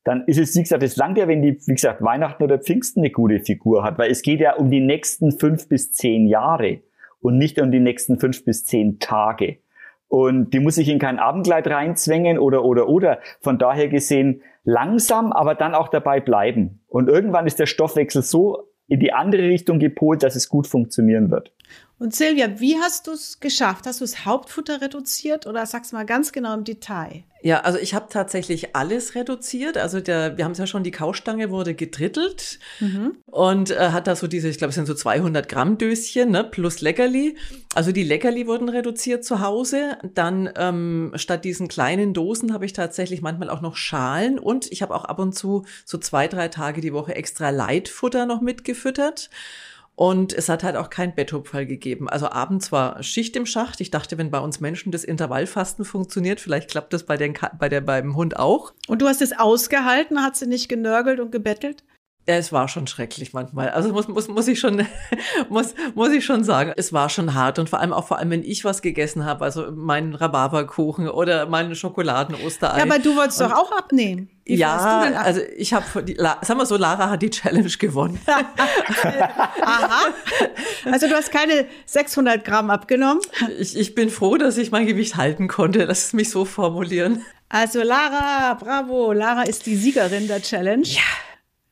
dann 0.05 0.25
ist 0.27 0.39
es, 0.39 0.57
wie 0.57 0.63
gesagt, 0.63 0.83
es 0.83 0.97
langt 0.97 1.19
ja, 1.19 1.29
wenn 1.29 1.43
die, 1.43 1.59
wie 1.67 1.75
gesagt, 1.75 2.03
Weihnachten 2.03 2.43
oder 2.43 2.59
Pfingsten 2.59 3.01
eine 3.01 3.11
gute 3.11 3.41
Figur 3.41 3.85
hat, 3.85 3.99
weil 3.99 4.11
es 4.11 4.23
geht 4.23 4.41
ja 4.41 4.55
um 4.55 4.71
die 4.71 4.81
nächsten 4.81 5.39
fünf 5.39 5.69
bis 5.69 5.93
zehn 5.93 6.27
Jahre 6.27 6.81
und 7.21 7.39
nicht 7.39 7.61
um 7.61 7.71
die 7.71 7.81
nächsten 7.81 8.19
fünf 8.19 8.45
bis 8.45 8.65
zehn 8.65 8.99
Tage. 8.99 9.59
Und 10.09 10.51
die 10.53 10.59
muss 10.59 10.75
sich 10.75 10.89
in 10.89 10.99
kein 10.99 11.21
Abendkleid 11.21 11.69
reinzwängen 11.69 12.39
oder, 12.39 12.65
oder, 12.65 12.89
oder. 12.89 13.21
Von 13.41 13.59
daher 13.59 13.87
gesehen 13.89 14.43
langsam, 14.65 15.33
aber 15.33 15.55
dann 15.55 15.75
auch 15.75 15.89
dabei 15.89 16.21
bleiben. 16.21 16.83
Und 16.89 17.09
irgendwann 17.09 17.47
ist 17.47 17.61
der 17.61 17.67
Stoffwechsel 17.67 18.23
so 18.23 18.70
in 18.91 19.01
die 19.01 19.13
andere 19.13 19.43
Richtung 19.45 19.79
gepolt, 19.79 20.23
dass 20.23 20.35
es 20.35 20.49
gut 20.49 20.67
funktionieren 20.67 21.31
wird. 21.31 21.53
Und 22.01 22.15
Silvia, 22.15 22.59
wie 22.61 22.79
hast 22.79 23.09
du 23.09 23.13
es 23.13 23.41
geschafft? 23.41 23.87
Hast 23.87 24.01
du 24.01 24.05
das 24.05 24.25
Hauptfutter 24.25 24.81
reduziert 24.81 25.47
oder 25.47 25.67
sagst 25.67 25.93
du 25.93 25.97
mal 25.97 26.07
ganz 26.07 26.33
genau 26.33 26.55
im 26.55 26.65
Detail? 26.65 27.25
Ja, 27.43 27.61
also 27.61 27.79
ich 27.79 27.93
habe 27.93 28.07
tatsächlich 28.09 28.75
alles 28.75 29.15
reduziert. 29.15 29.77
Also 29.77 30.01
der, 30.01 30.39
wir 30.39 30.47
haben 30.47 30.53
es 30.53 30.59
ja 30.59 30.67
schon, 30.67 30.83
die 30.83 30.93
Kaustange 30.93 31.51
wurde 31.51 31.75
gedrittelt 31.75 32.59
mhm. 32.81 33.19
und 33.27 33.71
äh, 33.71 33.91
hat 33.91 34.07
da 34.07 34.17
so 34.17 34.29
diese, 34.29 34.49
ich 34.49 34.57
glaube, 34.57 34.71
es 34.71 34.77
sind 34.77 34.87
so 34.87 34.95
200 34.95 35.47
Gramm 35.47 35.77
Döschen 35.77 36.31
ne, 36.31 36.43
plus 36.43 36.81
Leckerli. 36.81 37.37
Also 37.75 37.93
die 37.93 38.03
Leckerli 38.03 38.47
wurden 38.47 38.71
reduziert 38.71 39.23
zu 39.23 39.41
Hause. 39.41 39.99
Dann 40.15 40.49
ähm, 40.57 41.13
statt 41.17 41.45
diesen 41.45 41.69
kleinen 41.69 42.15
Dosen 42.15 42.55
habe 42.55 42.65
ich 42.65 42.73
tatsächlich 42.73 43.21
manchmal 43.21 43.51
auch 43.51 43.61
noch 43.61 43.77
Schalen 43.77 44.39
und 44.39 44.73
ich 44.73 44.81
habe 44.81 44.95
auch 44.95 45.05
ab 45.05 45.19
und 45.19 45.35
zu 45.35 45.67
so 45.85 45.99
zwei, 45.99 46.29
drei 46.29 46.49
Tage 46.49 46.81
die 46.81 46.95
Woche 46.95 47.15
extra 47.15 47.51
Leitfutter 47.51 48.25
noch 48.25 48.41
mitgefüttert. 48.41 49.29
Und 50.01 50.33
es 50.33 50.49
hat 50.49 50.65
halt 50.65 50.77
auch 50.77 50.89
kein 50.89 51.15
Betthupferl 51.15 51.67
gegeben. 51.67 52.09
Also 52.09 52.31
abends 52.31 52.73
war 52.73 53.03
Schicht 53.03 53.37
im 53.37 53.45
Schacht. 53.45 53.83
Ich 53.83 53.91
dachte, 53.91 54.17
wenn 54.17 54.31
bei 54.31 54.39
uns 54.39 54.59
Menschen 54.59 54.93
das 54.93 55.05
Intervallfasten 55.05 55.85
funktioniert, 55.85 56.41
vielleicht 56.41 56.71
klappt 56.71 56.95
das 56.95 57.05
bei, 57.05 57.19
den, 57.19 57.35
bei 57.59 57.69
der, 57.69 57.83
beim 57.83 58.17
Hund 58.17 58.39
auch. 58.39 58.73
Und 58.89 59.03
du 59.03 59.09
hast 59.09 59.21
es 59.21 59.39
ausgehalten? 59.39 60.23
Hat 60.23 60.37
sie 60.37 60.47
nicht 60.47 60.71
genörgelt 60.71 61.21
und 61.21 61.33
gebettelt? 61.33 61.85
Ja, 62.31 62.37
es 62.37 62.53
war 62.53 62.69
schon 62.69 62.87
schrecklich 62.87 63.33
manchmal. 63.33 63.71
Also 63.71 63.93
muss, 63.93 64.07
muss, 64.07 64.29
muss 64.29 64.47
ich 64.47 64.61
schon, 64.61 64.87
muss, 65.49 65.75
muss 65.97 66.11
ich 66.11 66.25
schon 66.25 66.45
sagen. 66.45 66.73
Es 66.77 66.93
war 66.93 67.09
schon 67.09 67.35
hart 67.35 67.59
und 67.59 67.69
vor 67.69 67.81
allem 67.81 67.93
auch 67.93 68.07
vor 68.07 68.19
allem, 68.19 68.31
wenn 68.31 68.45
ich 68.45 68.65
was 68.65 68.83
gegessen 68.83 69.25
habe, 69.25 69.45
also 69.45 69.73
meinen 69.73 70.15
Rhabarberkuchen 70.15 71.09
oder 71.09 71.47
meinen 71.47 71.75
Schokoladen-Osterei. 71.75 72.79
Ja, 72.79 72.85
aber 72.85 73.01
du 73.01 73.17
wolltest 73.17 73.43
und, 73.43 73.51
doch 73.51 73.57
auch 73.57 73.73
abnehmen. 73.77 74.31
Wie 74.45 74.55
ja, 74.55 75.13
also 75.17 75.41
ich 75.57 75.73
habe, 75.73 75.85
sagen 75.93 76.61
wir 76.61 76.67
so, 76.67 76.77
Lara 76.77 77.11
hat 77.11 77.21
die 77.21 77.31
Challenge 77.31 77.69
gewonnen. 77.69 78.21
Aha. 78.27 80.05
Also 80.85 81.09
du 81.09 81.15
hast 81.15 81.33
keine 81.33 81.67
600 81.87 82.45
Gramm 82.45 82.71
abgenommen? 82.71 83.23
Ich, 83.59 83.77
ich 83.77 83.97
bin 83.97 84.09
froh, 84.09 84.37
dass 84.37 84.57
ich 84.57 84.71
mein 84.71 84.87
Gewicht 84.87 85.17
halten 85.17 85.49
konnte. 85.49 85.85
Lass 85.85 86.05
es 86.05 86.13
mich 86.13 86.31
so 86.31 86.45
formulieren. 86.45 87.25
Also 87.49 87.83
Lara, 87.83 88.55
bravo. 88.55 89.13
Lara 89.13 89.43
ist 89.43 89.67
die 89.67 89.75
Siegerin 89.75 90.29
der 90.29 90.41
Challenge. 90.43 90.87
Ja 90.87 91.03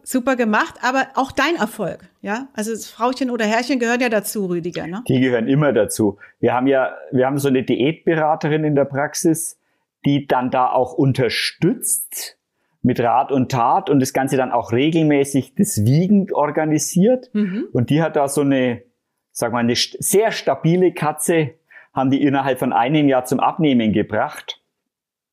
super 0.09 0.37
gemacht, 0.37 0.77
aber 0.81 1.09
auch 1.17 1.33
dein 1.33 1.57
Erfolg, 1.57 2.09
ja? 2.23 2.49
Also 2.55 2.75
Frauchen 2.77 3.31
oder 3.31 3.45
Herrchen 3.45 3.79
gehören 3.79 4.01
ja 4.01 4.09
dazu, 4.09 4.47
Rüdiger, 4.47 4.87
ne? 4.87 5.03
Die 5.07 5.21
gehören 5.21 5.49
immer 5.49 5.75
dazu. 5.75 6.17
Wir 6.41 6.55
haben 6.55 6.67
ja, 6.67 6.97
wir 7.13 7.27
haben 7.27 7.39
so 7.39 7.49
eine 7.49 7.63
Diätberaterin 7.63 8.65
in 8.65 8.75
der 8.75 8.87
Praxis, 8.87 9.59
die 10.07 10.27
dann 10.27 10.51
da 10.51 10.71
auch 10.71 10.95
unterstützt 10.95 12.39
mit 12.81 13.01
Rat 13.01 13.31
und 13.33 13.51
Tat 13.51 13.91
und 13.91 14.01
das 14.01 14.15
Ganze 14.15 14.39
dann 14.39 14.51
auch 14.51 14.73
regelmäßig 14.73 15.55
das 15.57 15.85
Wiegen 15.85 16.33
organisiert. 16.33 17.29
Mhm. 17.35 17.67
Und 17.73 17.91
die 17.91 18.01
hat 18.01 18.17
da 18.17 18.29
so 18.29 18.41
eine, 18.41 18.83
sag 19.31 19.53
mal, 19.53 19.59
eine 19.59 19.75
sehr 19.77 20.33
stabile 20.33 20.93
Katze, 20.93 21.51
haben 21.93 22.11
die 22.11 22.23
innerhalb 22.23 22.59
von 22.59 22.73
einem 22.73 23.09
Jahr 23.09 23.27
zum 23.27 23.41
Abnehmen 23.41 23.93
gebracht. 23.93 24.63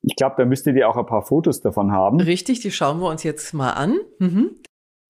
Ich 0.02 0.16
glaube, 0.16 0.34
da 0.36 0.44
müsstet 0.44 0.76
ihr 0.76 0.86
auch 0.86 0.98
ein 0.98 1.06
paar 1.06 1.22
Fotos 1.22 1.62
davon 1.62 1.92
haben. 1.92 2.20
Richtig, 2.20 2.60
die 2.60 2.70
schauen 2.70 3.00
wir 3.00 3.08
uns 3.08 3.22
jetzt 3.22 3.54
mal 3.54 3.70
an. 3.70 3.96
Mhm. 4.18 4.50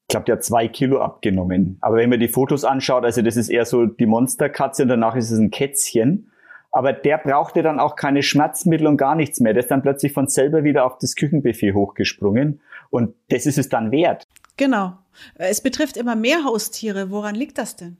Ich 0.09 0.13
glaube, 0.13 0.27
der 0.27 0.37
hat 0.37 0.45
zwei 0.45 0.69
Kilo 0.69 1.01
abgenommen. 1.01 1.79
Aber 1.81 1.97
wenn 1.97 2.11
man 2.11 2.21
die 2.21 2.29
Fotos 2.29 2.65
anschaut, 2.65 3.05
also 3.05 3.23
das 3.23 3.37
ist 3.37 3.49
eher 3.49 3.65
so 3.65 3.87
die 3.87 4.07
Monsterkatze 4.07 4.85
und 4.85 4.89
danach 4.89 5.17
ist 5.17 5.33
es 5.33 5.39
ein 5.39 5.51
Kätzchen. 5.51 6.31
Aber 6.71 6.93
der 6.93 7.19
brauchte 7.19 7.63
dann 7.63 7.81
auch 7.81 7.97
keine 7.97 8.23
Schmerzmittel 8.23 8.87
und 8.87 8.99
gar 8.99 9.17
nichts 9.17 9.41
mehr. 9.41 9.53
Der 9.53 9.65
ist 9.65 9.71
dann 9.71 9.83
plötzlich 9.83 10.13
von 10.13 10.29
selber 10.29 10.63
wieder 10.63 10.85
auf 10.85 10.99
das 10.99 11.17
Küchenbuffet 11.17 11.73
hochgesprungen. 11.73 12.61
Und 12.91 13.15
das 13.31 13.47
ist 13.47 13.59
es 13.59 13.69
dann 13.69 13.91
wert. 13.91 14.29
Genau. 14.57 14.93
Es 15.35 15.61
betrifft 15.61 15.97
immer 15.97 16.15
mehr 16.15 16.45
Haustiere. 16.45 17.11
Woran 17.11 17.35
liegt 17.35 17.59
das 17.59 17.75
denn? 17.75 17.97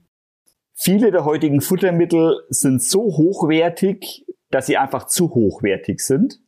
Viele 0.75 1.11
der 1.11 1.25
heutigen 1.25 1.59
Futtermittel 1.59 2.39
sind 2.49 2.81
so 2.81 3.01
hochwertig, 3.01 4.25
dass 4.49 4.67
sie 4.67 4.77
einfach 4.77 5.07
zu 5.07 5.33
hochwertig 5.33 5.99
sind. 5.99 6.39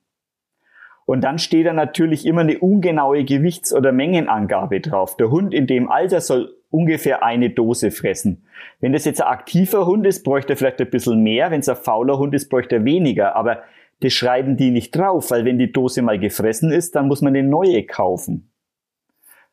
Und 1.09 1.21
dann 1.21 1.39
steht 1.39 1.65
da 1.65 1.73
natürlich 1.73 2.23
immer 2.27 2.41
eine 2.41 2.59
ungenaue 2.59 3.23
Gewichts- 3.23 3.73
oder 3.73 3.91
Mengenangabe 3.91 4.79
drauf. 4.79 5.17
Der 5.17 5.31
Hund 5.31 5.55
in 5.55 5.65
dem 5.65 5.89
Alter 5.89 6.21
soll 6.21 6.53
ungefähr 6.69 7.23
eine 7.23 7.49
Dose 7.49 7.89
fressen. 7.89 8.45
Wenn 8.79 8.93
das 8.93 9.05
jetzt 9.05 9.19
ein 9.19 9.27
aktiver 9.27 9.87
Hund 9.87 10.05
ist, 10.05 10.23
bräuchte 10.23 10.53
er 10.53 10.57
vielleicht 10.57 10.79
ein 10.79 10.89
bisschen 10.91 11.23
mehr. 11.23 11.49
Wenn 11.49 11.61
es 11.61 11.67
ein 11.67 11.77
fauler 11.77 12.19
Hund 12.19 12.35
ist, 12.35 12.47
bräuchte 12.47 12.75
er 12.75 12.85
weniger. 12.85 13.35
Aber 13.35 13.63
das 14.01 14.13
schreiben 14.13 14.55
die 14.55 14.69
nicht 14.69 14.95
drauf, 14.95 15.31
weil 15.31 15.45
wenn 15.45 15.57
die 15.57 15.71
Dose 15.71 16.03
mal 16.03 16.19
gefressen 16.19 16.71
ist, 16.71 16.95
dann 16.95 17.07
muss 17.07 17.23
man 17.23 17.35
eine 17.35 17.41
neue 17.41 17.87
kaufen. 17.87 18.51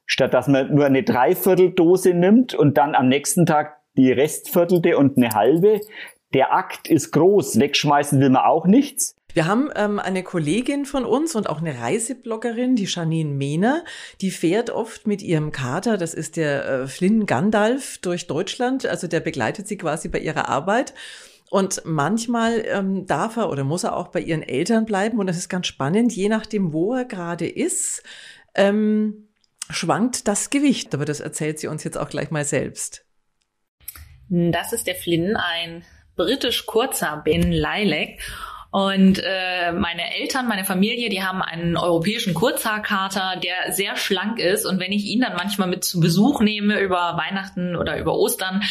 Statt 0.05 0.35
dass 0.35 0.49
man 0.49 0.75
nur 0.75 0.85
eine 0.85 1.05
Dreivierteldose 1.05 2.13
nimmt 2.13 2.55
und 2.55 2.77
dann 2.77 2.95
am 2.95 3.09
nächsten 3.09 3.47
Tag 3.47 3.79
die 3.97 4.13
Restviertelte 4.13 4.99
und 4.99 5.17
eine 5.17 5.31
halbe. 5.31 5.81
Der 6.35 6.53
Akt 6.53 6.91
ist 6.91 7.13
groß. 7.13 7.59
Wegschmeißen 7.59 8.21
will 8.21 8.29
man 8.29 8.45
auch 8.45 8.67
nichts. 8.67 9.16
Wir 9.37 9.45
haben 9.45 9.69
ähm, 9.77 9.99
eine 9.99 10.23
Kollegin 10.23 10.87
von 10.87 11.05
uns 11.05 11.35
und 11.35 11.51
auch 11.51 11.61
eine 11.61 11.79
Reisebloggerin, 11.79 12.75
die 12.75 12.87
Janine 12.87 13.29
Mehner, 13.29 13.85
die 14.23 14.31
fährt 14.31 14.71
oft 14.71 15.07
mit 15.07 15.21
ihrem 15.21 15.53
Kater, 15.53 15.99
das 15.99 16.15
ist 16.15 16.39
der 16.39 16.67
äh, 16.67 16.87
Flynn 16.87 17.27
Gandalf, 17.27 17.99
durch 17.99 18.29
Deutschland. 18.29 18.87
Also 18.87 19.09
der 19.09 19.21
begleitet 19.21 19.69
sie 19.69 19.77
quasi 19.77 20.09
bei 20.09 20.21
ihrer 20.21 20.49
Arbeit. 20.49 20.95
Und 21.51 21.83
manchmal 21.85 22.65
ähm, 22.67 23.05
darf 23.05 23.37
er 23.37 23.51
oder 23.51 23.63
muss 23.63 23.85
er 23.85 23.95
auch 23.95 24.09
bei 24.09 24.21
ihren 24.21 24.43
Eltern 24.43 24.87
bleiben. 24.87 25.19
Und 25.19 25.27
das 25.27 25.37
ist 25.37 25.51
ganz 25.51 25.67
spannend, 25.67 26.15
je 26.15 26.31
nachdem, 26.31 26.73
wo 26.73 26.95
er 26.95 27.05
gerade 27.05 27.47
ist, 27.47 28.03
ähm, 28.55 29.29
schwankt 29.69 30.29
das 30.29 30.49
Gewicht. 30.49 30.95
Aber 30.95 31.05
das 31.05 31.21
erzählt 31.21 31.59
sie 31.59 31.67
uns 31.67 31.85
jetzt 31.85 31.99
auch 31.99 32.09
gleich 32.09 32.31
mal 32.31 32.47
selbst. 32.47 33.05
Das 34.31 34.73
ist 34.73 34.87
der 34.87 34.95
Flynn, 34.95 35.37
ein 35.37 35.85
britisch 36.17 36.65
kurzer 36.65 37.21
Ben 37.23 37.53
Lilac. 37.53 38.19
Und 38.77 39.23
äh, 39.25 39.73
meine 39.73 40.17
Eltern, 40.17 40.49
meine 40.49 40.67
Familie, 40.67 41.09
die 41.09 41.23
haben 41.23 41.41
einen 41.41 41.79
europäischen 41.79 42.35
Kurzhaarkater, 42.35 43.41
der 43.43 43.73
sehr 43.73 43.97
schlank 43.97 44.39
ist. 44.39 44.67
Und 44.67 44.79
wenn 44.81 44.93
ich 44.93 45.07
ihn 45.07 45.23
dann 45.23 45.33
manchmal 45.35 45.67
mit 45.67 45.83
zu 45.83 45.99
Besuch 45.99 46.43
nehme 46.43 46.79
über 46.81 47.17
Weihnachten 47.17 47.75
oder 47.75 47.99
über 47.99 48.19
Ostern, 48.19 48.63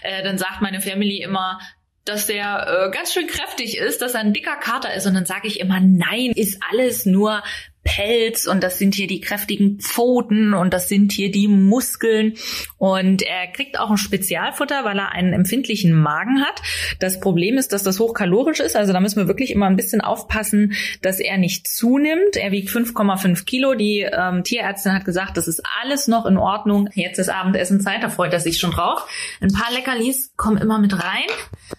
äh, 0.00 0.22
dann 0.22 0.38
sagt 0.38 0.62
meine 0.62 0.80
Family 0.80 1.20
immer, 1.20 1.60
dass 2.06 2.26
der 2.26 2.86
äh, 2.86 2.90
ganz 2.90 3.12
schön 3.12 3.26
kräftig 3.26 3.76
ist, 3.76 4.00
dass 4.00 4.14
er 4.14 4.20
ein 4.20 4.32
dicker 4.32 4.56
Kater 4.56 4.94
ist. 4.94 5.06
Und 5.06 5.12
dann 5.12 5.26
sage 5.26 5.46
ich 5.46 5.60
immer, 5.60 5.78
nein, 5.78 6.32
ist 6.34 6.62
alles 6.70 7.04
nur 7.04 7.42
Pelz 7.82 8.46
und 8.46 8.62
das 8.62 8.78
sind 8.78 8.94
hier 8.94 9.06
die 9.06 9.20
kräftigen 9.20 9.78
Pfoten 9.80 10.52
und 10.54 10.74
das 10.74 10.88
sind 10.88 11.12
hier 11.12 11.30
die 11.30 11.48
Muskeln 11.48 12.34
und 12.76 13.22
er 13.22 13.46
kriegt 13.46 13.78
auch 13.78 13.90
ein 13.90 13.96
Spezialfutter, 13.96 14.84
weil 14.84 14.98
er 14.98 15.12
einen 15.12 15.32
empfindlichen 15.32 15.92
Magen 15.92 16.42
hat. 16.42 16.60
Das 16.98 17.20
Problem 17.20 17.56
ist, 17.56 17.72
dass 17.72 17.82
das 17.82 17.98
hochkalorisch 17.98 18.60
ist, 18.60 18.76
also 18.76 18.92
da 18.92 19.00
müssen 19.00 19.16
wir 19.16 19.28
wirklich 19.28 19.50
immer 19.50 19.66
ein 19.66 19.76
bisschen 19.76 20.00
aufpassen, 20.00 20.74
dass 21.02 21.20
er 21.20 21.38
nicht 21.38 21.68
zunimmt. 21.68 22.36
Er 22.36 22.52
wiegt 22.52 22.68
5,5 22.68 23.44
Kilo. 23.44 23.74
Die 23.74 24.00
ähm, 24.00 24.44
Tierärztin 24.44 24.92
hat 24.92 25.04
gesagt, 25.04 25.36
das 25.36 25.48
ist 25.48 25.62
alles 25.82 26.06
noch 26.06 26.26
in 26.26 26.36
Ordnung. 26.36 26.88
Jetzt 26.94 27.18
ist 27.18 27.30
Abendessenzeit, 27.30 28.02
da 28.02 28.10
freut 28.10 28.32
er 28.32 28.40
sich 28.40 28.58
schon 28.58 28.72
drauf. 28.72 29.06
Ein 29.40 29.52
paar 29.52 29.72
Leckerlis 29.72 30.32
kommen 30.36 30.58
immer 30.58 30.78
mit 30.78 30.92
rein, 30.92 31.28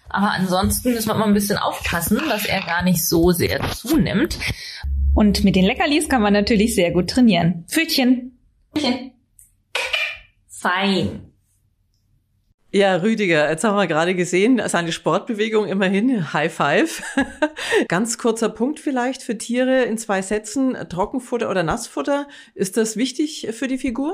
aber 0.10 0.32
ansonsten 0.32 0.94
müssen 0.94 1.10
wir 1.10 1.16
immer 1.16 1.26
ein 1.26 1.34
bisschen 1.34 1.58
aufpassen, 1.58 2.20
dass 2.30 2.46
er 2.46 2.62
gar 2.62 2.84
nicht 2.84 3.06
so 3.08 3.32
sehr 3.32 3.62
zunimmt. 3.72 4.38
Und 5.14 5.44
mit 5.44 5.56
den 5.56 5.66
Leckerlis 5.66 6.08
kann 6.08 6.22
man 6.22 6.34
natürlich 6.34 6.76
sehr 6.76 6.92
gut 6.92 7.10
trainieren. 7.10 7.66
Pfötchen. 7.68 8.38
Pfötchen. 8.74 9.12
Fein. 10.48 11.32
Ja, 12.74 12.96
Rüdiger, 12.96 13.50
jetzt 13.50 13.66
haben 13.66 13.76
wir 13.76 13.88
gerade 13.88 14.16
gesehen, 14.16 14.62
seine 14.68 14.94
Sportbewegung 14.94 15.68
immerhin, 15.68 16.32
High 16.32 16.54
Five. 16.54 17.04
Ganz 17.90 18.18
kurzer 18.18 18.48
Punkt 18.48 18.80
vielleicht 18.80 19.24
für 19.24 19.38
Tiere 19.38 19.84
in 19.84 19.98
zwei 19.98 20.22
Sätzen, 20.22 20.78
Trockenfutter 20.88 21.50
oder 21.50 21.64
Nassfutter. 21.64 22.30
Ist 22.56 22.78
das 22.78 22.96
wichtig 22.96 23.50
für 23.52 23.68
die 23.68 23.78
Figur? 23.78 24.14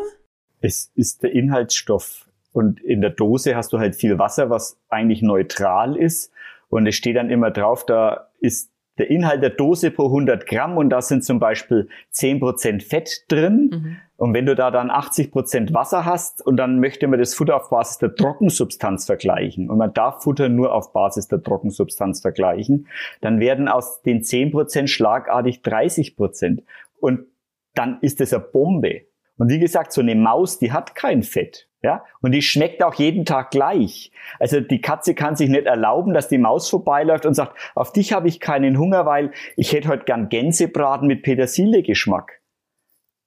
Es 0.59 0.91
ist 0.95 1.21
der 1.21 1.33
Inhaltsstoff. 1.33 2.27
Und 2.51 2.81
in 2.81 3.01
der 3.01 3.11
Dose 3.11 3.55
hast 3.55 3.73
du 3.73 3.77
halt 3.77 3.95
viel 3.95 4.17
Wasser, 4.17 4.49
was 4.49 4.79
eigentlich 4.89 5.21
neutral 5.21 5.95
ist. 5.95 6.31
Und 6.69 6.87
es 6.87 6.95
steht 6.95 7.17
dann 7.17 7.29
immer 7.29 7.51
drauf, 7.51 7.85
da 7.85 8.31
ist 8.39 8.71
der 8.97 9.09
Inhalt 9.09 9.41
der 9.41 9.51
Dose 9.51 9.91
pro 9.91 10.05
100 10.05 10.45
Gramm 10.45 10.77
und 10.77 10.89
da 10.89 11.01
sind 11.01 11.23
zum 11.23 11.39
Beispiel 11.39 11.89
10% 12.13 12.87
Fett 12.87 13.25
drin. 13.27 13.69
Mhm. 13.71 13.97
Und 14.17 14.33
wenn 14.33 14.47
du 14.47 14.55
da 14.55 14.71
dann 14.71 14.89
80% 14.89 15.73
Wasser 15.73 16.03
hast 16.03 16.45
und 16.45 16.57
dann 16.57 16.79
möchte 16.79 17.07
man 17.07 17.19
das 17.19 17.35
Futter 17.35 17.55
auf 17.55 17.69
Basis 17.69 17.99
der 17.99 18.15
Trockensubstanz 18.15 19.05
vergleichen 19.05 19.69
und 19.69 19.77
man 19.77 19.93
darf 19.93 20.23
Futter 20.23 20.49
nur 20.49 20.73
auf 20.73 20.91
Basis 20.91 21.27
der 21.27 21.43
Trockensubstanz 21.43 22.21
vergleichen, 22.21 22.87
dann 23.21 23.39
werden 23.39 23.67
aus 23.67 24.01
den 24.01 24.21
10% 24.23 24.87
schlagartig 24.87 25.61
30%. 25.63 26.63
Und 26.99 27.27
dann 27.75 27.99
ist 28.01 28.19
das 28.19 28.33
eine 28.33 28.43
Bombe. 28.43 29.01
Und 29.37 29.49
wie 29.49 29.59
gesagt, 29.59 29.93
so 29.93 30.01
eine 30.01 30.15
Maus, 30.15 30.57
die 30.57 30.71
hat 30.71 30.95
kein 30.95 31.21
Fett. 31.21 31.66
Ja, 31.83 32.03
und 32.21 32.31
die 32.31 32.41
schmeckt 32.41 32.81
auch 32.81 32.95
jeden 32.95 33.23
Tag 33.23 33.51
gleich. 33.51 34.11
Also 34.39 34.59
die 34.61 34.81
Katze 34.81 35.13
kann 35.13 35.35
sich 35.35 35.47
nicht 35.49 35.67
erlauben, 35.67 36.13
dass 36.13 36.27
die 36.27 36.39
Maus 36.39 36.69
vorbeiläuft 36.69 37.25
und 37.27 37.35
sagt, 37.35 37.55
auf 37.75 37.93
dich 37.93 38.13
habe 38.13 38.27
ich 38.27 38.39
keinen 38.39 38.79
Hunger, 38.79 39.05
weil 39.05 39.31
ich 39.55 39.73
hätte 39.73 39.89
heute 39.89 40.05
gern 40.05 40.29
Gänsebraten 40.29 41.07
mit 41.07 41.21
Petersilie-Geschmack. 41.21 42.41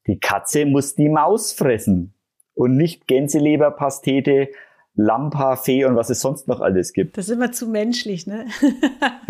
Die 0.09 0.19
Katze 0.19 0.67
muss 0.67 0.97
die 0.97 1.09
Maus 1.09 1.53
fressen 1.53 2.15
und 2.55 2.77
nicht 2.77 3.07
Gänseleberpastete, 3.07 4.49
Lampafee 4.95 5.85
und 5.85 5.95
was 5.95 6.11
es 6.11 6.21
sonst 6.21 6.49
noch 6.49 6.61
alles 6.61 6.93
gibt. 6.93 7.17
Das 7.17 7.29
ist 7.29 7.35
immer 7.35 7.53
zu 7.53 7.69
menschlich, 7.69 8.27
ne? 8.27 8.47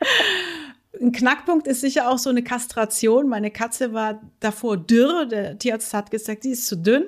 Ein 1.00 1.12
Knackpunkt 1.12 1.66
ist 1.66 1.80
sicher 1.80 2.10
auch 2.10 2.18
so 2.18 2.30
eine 2.30 2.42
Kastration. 2.42 3.28
Meine 3.28 3.50
Katze 3.50 3.92
war 3.92 4.20
davor 4.40 4.76
dürr. 4.76 5.26
Der 5.26 5.58
Tierarzt 5.58 5.92
hat 5.94 6.10
gesagt, 6.10 6.42
sie 6.42 6.52
ist 6.52 6.66
zu 6.66 6.76
dünn. 6.76 7.04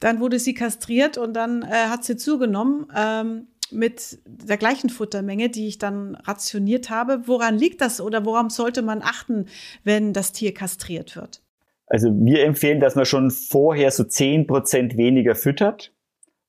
Dann 0.00 0.20
wurde 0.20 0.38
sie 0.38 0.54
kastriert 0.54 1.18
und 1.18 1.34
dann 1.34 1.62
äh, 1.62 1.88
hat 1.88 2.04
sie 2.04 2.16
zugenommen 2.16 2.86
ähm, 2.96 3.48
mit 3.70 4.18
der 4.26 4.56
gleichen 4.56 4.90
Futtermenge, 4.90 5.50
die 5.50 5.68
ich 5.68 5.78
dann 5.78 6.14
rationiert 6.14 6.90
habe. 6.90 7.22
Woran 7.26 7.56
liegt 7.58 7.80
das 7.80 8.00
oder 8.00 8.24
woran 8.24 8.50
sollte 8.50 8.82
man 8.82 9.02
achten, 9.02 9.46
wenn 9.84 10.12
das 10.12 10.32
Tier 10.32 10.54
kastriert 10.54 11.16
wird? 11.16 11.42
Also 11.86 12.10
wir 12.12 12.44
empfehlen, 12.44 12.80
dass 12.80 12.94
man 12.94 13.06
schon 13.06 13.30
vorher 13.30 13.90
so 13.90 14.04
zehn 14.04 14.46
Prozent 14.46 14.96
weniger 14.96 15.34
füttert, 15.34 15.92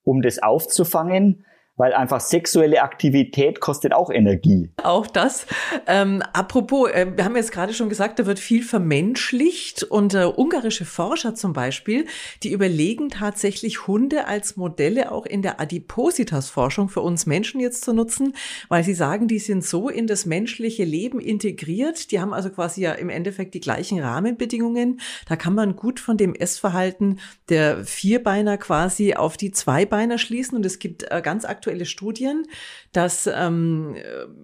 um 0.03 0.21
das 0.21 0.39
aufzufangen 0.39 1.45
weil 1.79 1.93
einfach 1.93 2.19
sexuelle 2.19 2.83
Aktivität 2.83 3.61
kostet 3.61 3.93
auch 3.93 4.11
Energie. 4.11 4.69
Auch 4.83 5.07
das. 5.07 5.47
Ähm, 5.87 6.21
apropos, 6.33 6.91
äh, 6.91 7.07
wir 7.15 7.23
haben 7.23 7.37
jetzt 7.37 7.53
gerade 7.53 7.73
schon 7.73 7.87
gesagt, 7.87 8.19
da 8.19 8.25
wird 8.25 8.37
viel 8.37 8.63
vermenschlicht 8.63 9.83
und 9.83 10.13
äh, 10.13 10.25
ungarische 10.25 10.83
Forscher 10.83 11.35
zum 11.35 11.53
Beispiel, 11.53 12.05
die 12.43 12.51
überlegen 12.51 13.09
tatsächlich 13.09 13.87
Hunde 13.87 14.27
als 14.27 14.57
Modelle 14.57 15.11
auch 15.13 15.25
in 15.25 15.41
der 15.41 15.61
Adipositas-Forschung 15.61 16.89
für 16.89 16.99
uns 16.99 17.25
Menschen 17.25 17.61
jetzt 17.61 17.85
zu 17.85 17.93
nutzen, 17.93 18.33
weil 18.67 18.83
sie 18.83 18.93
sagen, 18.93 19.29
die 19.29 19.39
sind 19.39 19.63
so 19.63 19.87
in 19.87 20.05
das 20.05 20.25
menschliche 20.25 20.83
Leben 20.83 21.21
integriert, 21.21 22.11
die 22.11 22.19
haben 22.19 22.33
also 22.33 22.49
quasi 22.49 22.81
ja 22.81 22.91
im 22.91 23.09
Endeffekt 23.09 23.53
die 23.53 23.61
gleichen 23.61 24.01
Rahmenbedingungen. 24.01 24.99
Da 25.29 25.37
kann 25.37 25.55
man 25.55 25.77
gut 25.77 26.01
von 26.01 26.17
dem 26.17 26.35
Essverhalten 26.35 27.19
der 27.47 27.85
Vierbeiner 27.85 28.57
quasi 28.57 29.13
auf 29.13 29.37
die 29.37 29.51
Zweibeiner 29.51 30.17
schließen 30.17 30.57
und 30.57 30.65
es 30.65 30.79
gibt 30.79 31.09
äh, 31.09 31.21
ganz 31.23 31.45
aktuell 31.45 31.68
aktuelle 31.69 31.85
Studien, 31.85 32.47
dass 32.93 33.27
ähm, 33.27 33.95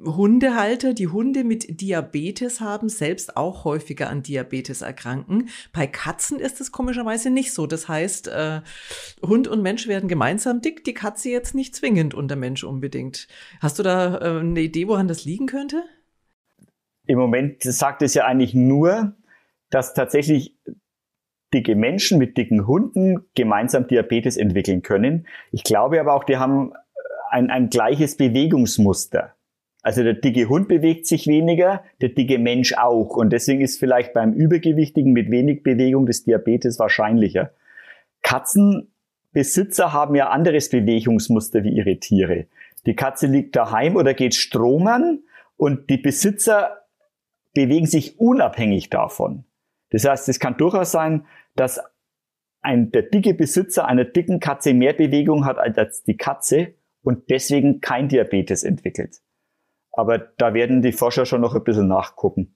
Hundehalter, 0.05 0.93
die 0.93 1.07
Hunde 1.07 1.43
mit 1.43 1.81
Diabetes 1.81 2.61
haben, 2.61 2.87
selbst 2.87 3.35
auch 3.35 3.65
häufiger 3.65 4.09
an 4.09 4.21
Diabetes 4.21 4.81
erkranken. 4.83 5.49
Bei 5.73 5.87
Katzen 5.87 6.39
ist 6.39 6.61
es 6.61 6.71
komischerweise 6.71 7.31
nicht 7.31 7.53
so. 7.53 7.65
Das 7.65 7.87
heißt, 7.87 8.27
äh, 8.27 8.61
Hund 9.25 9.47
und 9.47 9.63
Mensch 9.63 9.87
werden 9.87 10.07
gemeinsam 10.07 10.61
dick, 10.61 10.83
die 10.83 10.93
Katze 10.93 11.29
jetzt 11.29 11.55
nicht 11.55 11.75
zwingend 11.75 12.13
und 12.13 12.27
der 12.27 12.37
Mensch 12.37 12.63
unbedingt. 12.63 13.27
Hast 13.59 13.79
du 13.79 13.83
da 13.83 14.17
äh, 14.17 14.39
eine 14.39 14.61
Idee, 14.61 14.87
woran 14.87 15.07
das 15.07 15.25
liegen 15.25 15.47
könnte? 15.47 15.83
Im 17.07 17.17
Moment 17.17 17.63
sagt 17.63 18.01
es 18.03 18.13
ja 18.13 18.25
eigentlich 18.25 18.53
nur, 18.53 19.15
dass 19.69 19.93
tatsächlich 19.93 20.55
dicke 21.53 21.75
Menschen 21.75 22.17
mit 22.17 22.37
dicken 22.37 22.67
Hunden 22.67 23.25
gemeinsam 23.33 23.87
Diabetes 23.87 24.37
entwickeln 24.37 24.81
können. 24.81 25.27
Ich 25.51 25.63
glaube 25.63 25.99
aber 25.99 26.13
auch, 26.13 26.23
die 26.23 26.37
haben 26.37 26.73
ein, 27.35 27.49
ein 27.49 27.69
gleiches 27.69 28.15
Bewegungsmuster. 28.15 29.35
Also 29.81 30.03
der 30.03 30.13
dicke 30.13 30.47
Hund 30.47 30.69
bewegt 30.69 31.05
sich 31.05 31.27
weniger, 31.27 31.83
der 31.99 32.09
dicke 32.09 32.39
Mensch 32.39 32.73
auch. 32.73 33.17
Und 33.17 33.31
deswegen 33.31 33.59
ist 33.59 33.77
vielleicht 33.77 34.13
beim 34.13 34.33
Übergewichtigen 34.33 35.11
mit 35.11 35.29
wenig 35.29 35.61
Bewegung 35.61 36.05
des 36.05 36.23
Diabetes 36.23 36.79
wahrscheinlicher. 36.79 37.51
Katzenbesitzer 38.23 39.91
haben 39.91 40.15
ja 40.15 40.29
anderes 40.29 40.69
Bewegungsmuster 40.69 41.65
wie 41.65 41.75
ihre 41.75 41.97
Tiere. 41.99 42.45
Die 42.85 42.95
Katze 42.95 43.27
liegt 43.27 43.55
daheim 43.57 43.97
oder 43.97 44.13
geht 44.13 44.33
stromern 44.33 45.19
und 45.57 45.89
die 45.89 45.97
Besitzer 45.97 46.85
bewegen 47.53 47.85
sich 47.85 48.17
unabhängig 48.17 48.89
davon. 48.89 49.43
Das 49.89 50.05
heißt, 50.05 50.29
es 50.29 50.39
kann 50.39 50.55
durchaus 50.55 50.91
sein, 50.91 51.25
dass 51.55 51.81
ein, 52.61 52.91
der 52.91 53.03
dicke 53.03 53.33
Besitzer 53.33 53.85
einer 53.85 54.05
dicken 54.05 54.39
Katze 54.39 54.73
mehr 54.73 54.93
Bewegung 54.93 55.45
hat 55.45 55.57
als 55.57 56.03
die 56.03 56.17
Katze 56.17 56.73
und 57.05 57.29
deswegen 57.29 57.79
kein 57.79 58.09
Diabetes 58.09 58.63
entwickelt. 58.63 59.21
Aber 59.91 60.17
da 60.17 60.53
werden 60.53 60.81
die 60.81 60.91
Forscher 60.91 61.25
schon 61.25 61.41
noch 61.41 61.55
ein 61.55 61.63
bisschen 61.63 61.87
nachgucken. 61.87 62.55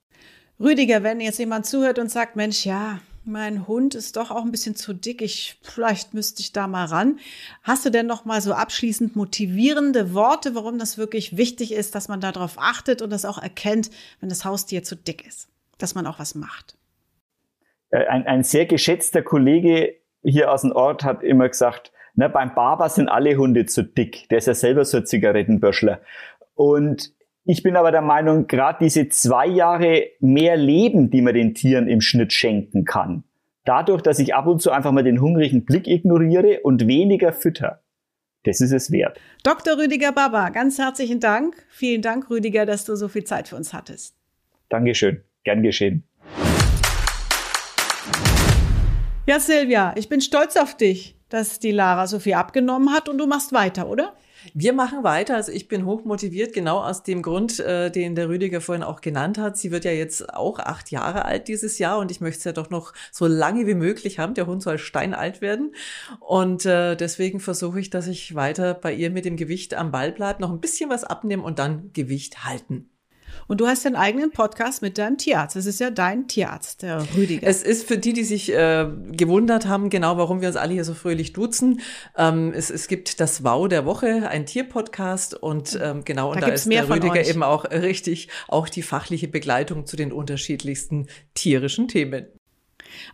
Rüdiger, 0.60 1.04
wenn 1.04 1.22
jetzt 1.22 1.40
jemand 1.40 1.66
zuhört 1.66 2.00
und 2.00 2.12
sagt, 2.12 2.36
Mensch, 2.36 2.66
ja, 2.66 3.00
mein 3.24 3.68
Hund 3.68 3.96
ist 3.96 4.18
doch 4.18 4.32
auch 4.32 4.44
ein 4.44 4.52
bisschen 4.52 4.76
zu 4.76 4.94
dick, 4.94 5.22
ich, 5.22 5.58
vielleicht 5.62 6.14
müsste 6.14 6.42
ich 6.42 6.52
da 6.52 6.68
mal 6.68 6.86
ran. 6.86 7.20
Hast 7.64 7.86
du 7.86 7.92
denn 7.92 8.08
noch 8.08 8.26
mal 8.26 8.42
so 8.42 8.54
abschließend 8.54 9.16
motivierende 9.16 10.14
Worte, 10.14 10.56
warum 10.56 10.80
das 10.80 10.98
wirklich 10.98 11.38
wichtig 11.38 11.72
ist, 11.72 11.96
dass 11.96 12.08
man 12.08 12.20
darauf 12.20 12.58
achtet 12.58 13.02
und 13.02 13.12
das 13.12 13.26
auch 13.26 13.42
erkennt, 13.42 13.92
wenn 14.20 14.30
das 14.30 14.44
Haustier 14.44 14.84
zu 14.84 14.96
dick 14.96 15.26
ist, 15.26 15.48
dass 15.78 15.96
man 15.96 16.08
auch 16.08 16.20
was 16.20 16.36
macht? 16.36 16.78
Äh, 17.92 18.06
ein, 18.08 18.26
ein 18.26 18.44
sehr 18.44 18.66
geschätzter 18.66 19.22
Kollege 19.22 19.96
hier 20.24 20.52
aus 20.52 20.62
dem 20.62 20.74
Ort 20.74 21.04
hat 21.04 21.24
immer 21.24 21.48
gesagt, 21.48 21.94
Ne, 22.20 22.30
beim 22.30 22.54
Barber 22.54 22.90
sind 22.90 23.08
alle 23.08 23.38
Hunde 23.38 23.66
zu 23.66 23.82
dick. 23.82 24.28
Der 24.28 24.40
ist 24.40 24.48
ja 24.48 24.54
selber 24.54 24.84
so 24.84 24.98
ein 24.98 25.06
Zigarettenböschler. 25.06 26.02
Und 26.54 27.14
Ich 27.46 27.64
bin 27.64 27.78
aber 27.78 27.92
der 27.92 28.02
Meinung, 28.02 28.48
gerade 28.48 28.80
diese 28.82 29.08
zwei 29.08 29.48
Jahre 29.48 30.04
mehr 30.20 30.58
Leben, 30.58 31.10
die 31.12 31.22
man 31.22 31.34
den 31.34 31.54
Tieren 31.54 31.88
im 31.88 32.02
Schnitt 32.02 32.34
schenken 32.34 32.84
kann, 32.84 33.24
dadurch, 33.64 34.02
dass 34.02 34.20
ich 34.20 34.36
ab 34.36 34.48
und 34.48 34.62
zu 34.62 34.70
einfach 34.70 34.92
mal 34.92 35.06
den 35.06 35.22
hungrigen 35.22 35.64
Blick 35.64 35.88
ignoriere 35.88 36.60
und 36.62 36.88
weniger 36.88 37.32
fütter, 37.32 37.80
das 38.44 38.60
ist 38.60 38.74
es 38.74 38.92
wert. 38.92 39.18
Dr. 39.44 39.78
Rüdiger 39.78 40.12
Baba, 40.12 40.50
ganz 40.50 40.78
herzlichen 40.78 41.22
Dank. 41.22 41.56
Vielen 41.70 42.02
Dank, 42.02 42.30
Rüdiger, 42.30 42.66
dass 42.66 42.84
du 42.84 42.98
so 42.98 43.08
viel 43.08 43.24
Zeit 43.24 43.48
für 43.48 43.56
uns 43.56 43.74
hattest. 43.74 44.18
Dankeschön. 44.68 45.24
Gern 45.46 45.64
geschehen. 45.64 46.04
Ja, 49.26 49.40
Silvia, 49.40 49.94
ich 49.96 50.10
bin 50.10 50.20
stolz 50.20 50.58
auf 50.58 50.76
dich, 50.76 51.19
dass 51.30 51.60
die 51.60 51.72
Lara 51.72 52.08
so 52.08 52.20
viel 52.20 52.34
abgenommen 52.34 52.92
hat 52.92 53.08
und 53.08 53.18
du 53.18 53.28
machst 53.28 53.54
weiter, 53.54 53.88
oder? 53.88 54.14
Wir 54.54 54.74
machen 54.74 55.04
weiter. 55.04 55.36
Also 55.36 55.52
ich 55.52 55.68
bin 55.68 55.86
hoch 55.86 56.06
motiviert, 56.06 56.54
genau 56.54 56.80
aus 56.80 57.04
dem 57.04 57.22
Grund, 57.22 57.60
äh, 57.60 57.92
den 57.92 58.16
der 58.16 58.30
Rüdiger 58.30 58.62
vorhin 58.62 58.84
auch 58.84 59.02
genannt 59.02 59.38
hat. 59.38 59.58
Sie 59.58 59.72
wird 59.72 59.86
ja 59.86 59.92
jetzt 59.92 60.34
auch 60.34 60.60
acht 60.60 60.92
Jahre 60.92 61.26
alt 61.26 61.48
dieses 61.48 61.78
Jahr 61.78 62.00
und 62.00 62.12
ich 62.12 62.22
möchte 62.22 62.40
es 62.40 62.44
ja 62.46 62.52
doch 62.54 62.70
noch 62.70 62.94
so 63.12 63.28
lange 63.28 63.68
wie 63.68 63.74
möglich 63.74 64.20
haben. 64.20 64.34
Der 64.34 64.48
Hund 64.48 64.62
soll 64.62 64.78
steinalt 64.78 65.42
werden. 65.42 65.76
Und 66.20 66.66
äh, 66.66 66.96
deswegen 66.96 67.40
versuche 67.40 67.80
ich, 67.80 67.90
dass 67.90 68.08
ich 68.08 68.36
weiter 68.36 68.74
bei 68.74 68.94
ihr 68.94 69.12
mit 69.12 69.26
dem 69.26 69.36
Gewicht 69.38 69.74
am 69.74 69.92
Ball 69.92 70.12
bleibe, 70.12 70.42
noch 70.42 70.52
ein 70.52 70.62
bisschen 70.62 70.90
was 70.90 71.04
abnehmen 71.04 71.44
und 71.44 71.60
dann 71.60 71.92
Gewicht 71.94 72.46
halten. 72.46 72.90
Und 73.50 73.62
du 73.62 73.66
hast 73.66 73.84
deinen 73.84 73.96
eigenen 73.96 74.30
Podcast 74.30 74.84
mit 74.84 75.00
deinem 75.00 75.18
Tierarzt. 75.18 75.56
Das 75.56 75.66
ist 75.66 75.80
ja 75.80 75.90
dein 75.90 76.28
Tierarzt, 76.28 76.84
der 76.84 77.04
Rüdiger. 77.18 77.48
Es 77.48 77.64
ist 77.64 77.88
für 77.88 77.98
die, 77.98 78.14
die 78.14 78.24
sich 78.24 78.54
äh, 78.54 78.88
gewundert 79.12 79.66
haben, 79.66 79.90
genau 79.90 80.18
warum 80.18 80.40
wir 80.42 80.50
uns 80.50 80.56
alle 80.56 80.74
hier 80.74 80.86
so 80.86 80.94
fröhlich 80.94 81.34
duzen. 81.34 81.82
Ähm, 82.16 82.54
es, 82.56 82.70
es 82.70 82.88
gibt 82.88 83.20
das 83.20 83.44
Wow 83.44 83.68
der 83.68 83.88
Woche, 83.88 84.30
ein 84.30 84.46
Tierpodcast 84.46 85.34
und 85.34 85.80
ähm, 85.82 86.06
genau, 86.06 86.32
und 86.32 86.44
da, 86.44 86.46
da 86.46 86.54
ist 86.54 86.72
der 86.72 86.88
Rüdiger 86.88 87.26
eben 87.26 87.42
auch 87.42 87.66
richtig, 87.72 88.30
auch 88.48 88.70
die 88.70 88.84
fachliche 88.84 89.28
Begleitung 89.28 89.88
zu 89.88 89.98
den 89.98 90.14
unterschiedlichsten 90.14 91.08
tierischen 91.34 91.88
Themen. 91.88 92.28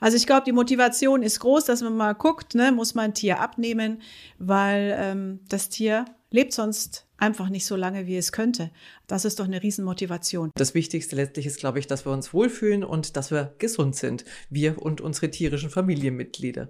Also 0.01 0.17
ich 0.17 0.27
glaube, 0.27 0.43
die 0.45 0.51
Motivation 0.51 1.23
ist 1.23 1.39
groß, 1.39 1.63
dass 1.63 1.81
man 1.81 1.95
mal 1.95 2.13
guckt, 2.13 2.55
ne, 2.55 2.73
muss 2.73 2.93
man 2.93 3.05
ein 3.05 3.13
Tier 3.13 3.39
abnehmen, 3.39 4.01
weil 4.37 4.97
ähm, 4.99 5.39
das 5.47 5.69
Tier 5.69 6.03
lebt 6.29 6.51
sonst 6.51 7.04
einfach 7.17 7.49
nicht 7.49 7.65
so 7.65 7.75
lange, 7.75 8.07
wie 8.07 8.17
es 8.17 8.31
könnte. 8.31 8.71
Das 9.07 9.25
ist 9.25 9.39
doch 9.39 9.45
eine 9.45 9.61
Riesenmotivation. 9.63 10.51
Das 10.55 10.73
Wichtigste 10.73 11.15
letztlich 11.15 11.45
ist, 11.45 11.59
glaube 11.59 11.79
ich, 11.79 11.87
dass 11.87 12.05
wir 12.05 12.11
uns 12.11 12.33
wohlfühlen 12.33 12.83
und 12.83 13.15
dass 13.15 13.31
wir 13.31 13.53
gesund 13.57 13.95
sind. 13.95 14.25
Wir 14.49 14.81
und 14.81 15.01
unsere 15.01 15.31
tierischen 15.31 15.69
Familienmitglieder. 15.69 16.69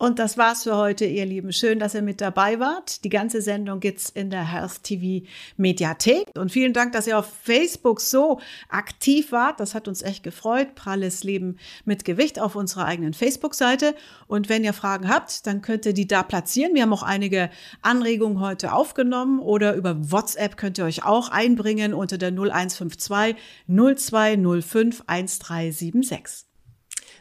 Und 0.00 0.20
das 0.20 0.38
war's 0.38 0.62
für 0.62 0.76
heute, 0.76 1.06
ihr 1.06 1.26
Lieben. 1.26 1.52
Schön, 1.52 1.80
dass 1.80 1.96
ihr 1.96 2.02
mit 2.02 2.20
dabei 2.20 2.60
wart. 2.60 3.02
Die 3.02 3.08
ganze 3.08 3.42
Sendung 3.42 3.80
gibt's 3.80 4.08
in 4.08 4.30
der 4.30 4.44
Health 4.44 4.84
TV 4.84 5.26
Mediathek. 5.56 6.28
Und 6.38 6.52
vielen 6.52 6.72
Dank, 6.72 6.92
dass 6.92 7.08
ihr 7.08 7.18
auf 7.18 7.26
Facebook 7.42 8.00
so 8.00 8.38
aktiv 8.68 9.32
wart. 9.32 9.58
Das 9.58 9.74
hat 9.74 9.88
uns 9.88 10.02
echt 10.02 10.22
gefreut. 10.22 10.76
Pralles 10.76 11.24
Leben 11.24 11.58
mit 11.84 12.04
Gewicht 12.04 12.38
auf 12.38 12.54
unserer 12.54 12.84
eigenen 12.84 13.12
Facebook-Seite. 13.12 13.96
Und 14.28 14.48
wenn 14.48 14.62
ihr 14.62 14.72
Fragen 14.72 15.08
habt, 15.08 15.48
dann 15.48 15.62
könnt 15.62 15.84
ihr 15.84 15.94
die 15.94 16.06
da 16.06 16.22
platzieren. 16.22 16.74
Wir 16.74 16.82
haben 16.82 16.92
auch 16.92 17.02
einige 17.02 17.50
Anregungen 17.82 18.38
heute 18.38 18.74
aufgenommen 18.74 19.40
oder 19.40 19.74
über 19.74 20.12
WhatsApp 20.12 20.56
könnt 20.56 20.78
ihr 20.78 20.84
euch 20.84 21.04
auch 21.04 21.28
einbringen 21.28 21.92
unter 21.92 22.18
der 22.18 22.30
0152 22.30 23.34
0205 23.66 25.02
1376. 25.08 26.47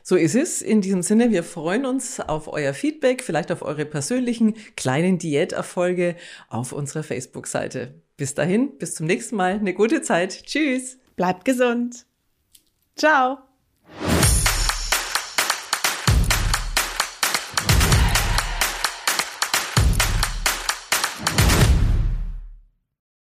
So 0.07 0.15
ist 0.15 0.35
es. 0.35 0.61
In 0.61 0.79
diesem 0.79 1.01
Sinne, 1.01 1.31
wir 1.31 1.43
freuen 1.43 1.85
uns 1.85 2.21
auf 2.21 2.47
euer 2.47 2.73
Feedback, 2.73 3.21
vielleicht 3.21 3.51
auf 3.51 3.61
eure 3.61 3.83
persönlichen 3.83 4.53
kleinen 4.77 5.17
Diäterfolge 5.17 6.15
auf 6.47 6.71
unserer 6.71 7.03
Facebook-Seite. 7.03 8.01
Bis 8.15 8.33
dahin, 8.33 8.77
bis 8.77 8.95
zum 8.95 9.05
nächsten 9.05 9.35
Mal. 9.35 9.55
Eine 9.55 9.73
gute 9.73 10.01
Zeit. 10.01 10.45
Tschüss. 10.45 10.97
Bleibt 11.17 11.43
gesund. 11.43 12.05
Ciao. 12.95 13.46